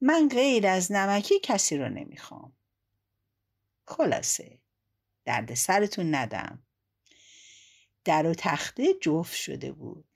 من 0.00 0.28
غیر 0.28 0.66
از 0.66 0.92
نمکی 0.92 1.40
کسی 1.42 1.76
رو 1.76 1.88
نمی‌خوام. 1.88 2.52
خلاصه 3.86 4.58
درد 5.24 5.54
سرتون 5.54 6.14
ندم. 6.14 6.62
در 8.04 8.26
و 8.26 8.34
تخته 8.34 8.94
جفت 9.00 9.34
شده 9.36 9.72
بود. 9.72 10.11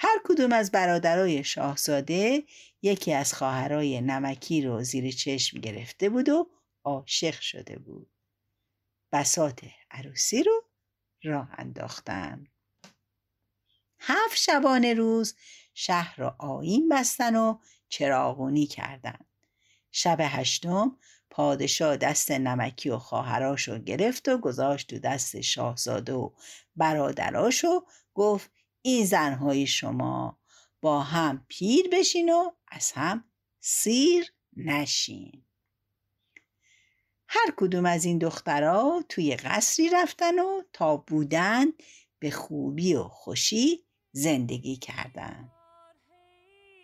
هر 0.00 0.20
کدوم 0.24 0.52
از 0.52 0.70
برادرای 0.70 1.44
شاهزاده 1.44 2.44
یکی 2.82 3.12
از 3.12 3.34
خواهرای 3.34 4.00
نمکی 4.00 4.62
رو 4.62 4.82
زیر 4.82 5.10
چشم 5.10 5.60
گرفته 5.60 6.08
بود 6.08 6.28
و 6.28 6.50
عاشق 6.84 7.40
شده 7.40 7.78
بود. 7.78 8.10
بسات 9.12 9.60
عروسی 9.90 10.42
رو 10.42 10.64
راه 11.24 11.48
انداختن. 11.58 12.46
هفت 13.98 14.36
شبانه 14.36 14.94
روز 14.94 15.36
شهر 15.74 16.16
را 16.16 16.36
آین 16.38 16.88
بستن 16.88 17.36
و 17.36 17.58
چراغونی 17.88 18.66
کردند 18.66 19.26
شب 19.90 20.18
هشتم 20.20 20.98
پادشاه 21.30 21.96
دست 21.96 22.30
نمکی 22.30 22.90
و 22.90 22.98
خواهراش 22.98 23.68
رو 23.68 23.78
گرفت 23.78 24.28
و 24.28 24.38
گذاشت 24.38 24.90
تو 24.90 24.98
دست 24.98 25.40
شاهزاده 25.40 26.12
و 26.12 26.30
برادراش 26.76 27.64
و 27.64 27.86
گفت 28.14 28.57
این 28.88 29.06
زنهای 29.06 29.66
شما 29.66 30.38
با 30.80 31.00
هم 31.00 31.44
پیر 31.48 31.88
بشین 31.92 32.32
و 32.32 32.50
از 32.68 32.92
هم 32.92 33.24
سیر 33.60 34.32
نشین. 34.56 35.44
هر 37.28 37.52
کدوم 37.56 37.86
از 37.86 38.04
این 38.04 38.18
دخترها 38.18 39.04
توی 39.08 39.36
قصری 39.36 39.88
رفتن 39.88 40.38
و 40.38 40.62
تا 40.72 40.96
بودن 40.96 41.66
به 42.18 42.30
خوبی 42.30 42.94
و 42.94 43.02
خوشی 43.02 43.84
زندگی 44.12 44.76
کردند. 44.76 45.52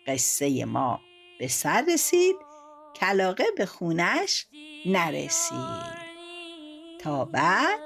قصه 0.07 0.65
ما 0.65 0.99
به 1.39 1.47
سر 1.47 1.85
رسید 1.93 2.35
کلاقه 2.95 3.45
به 3.57 3.65
خونش 3.65 4.47
نرسید. 4.85 6.05
تا 6.99 7.25
بعد 7.25 7.79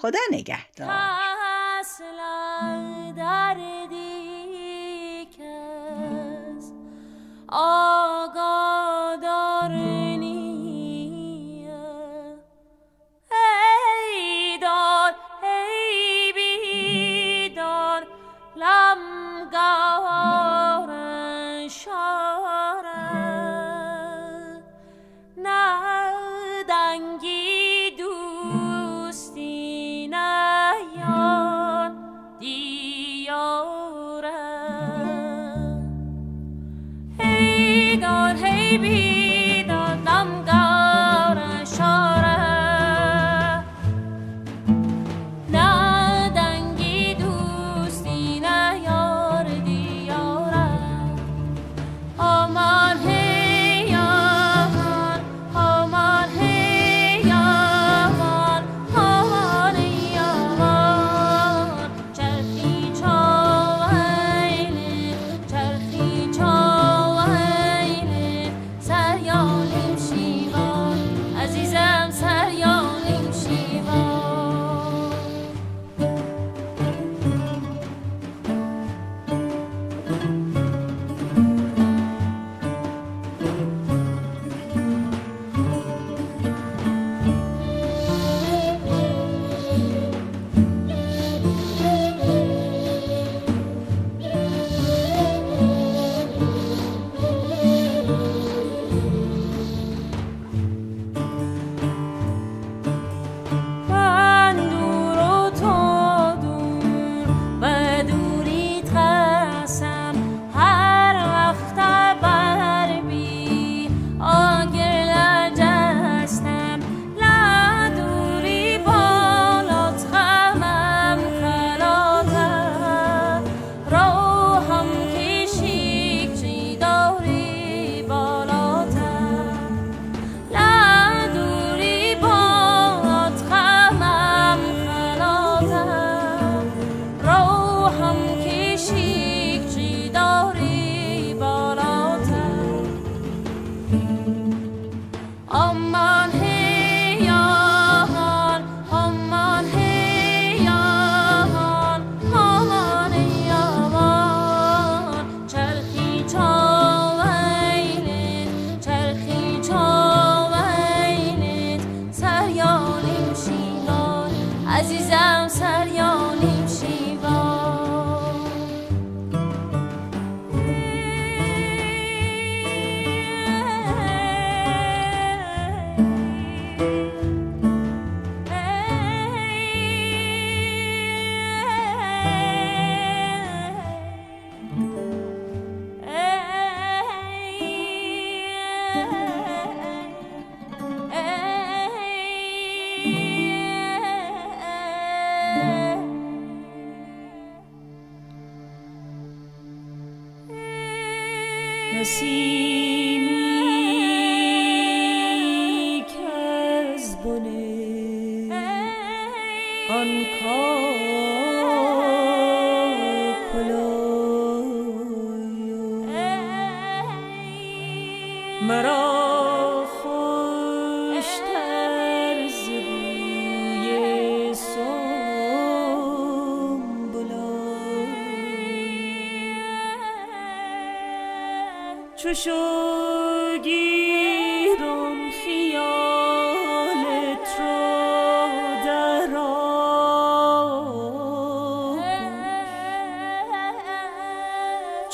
خدا 0.00 0.20
نگهدار. 0.30 1.27
Oh. 7.50 7.87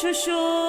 سریان 0.04 0.14
شیران 0.14 0.63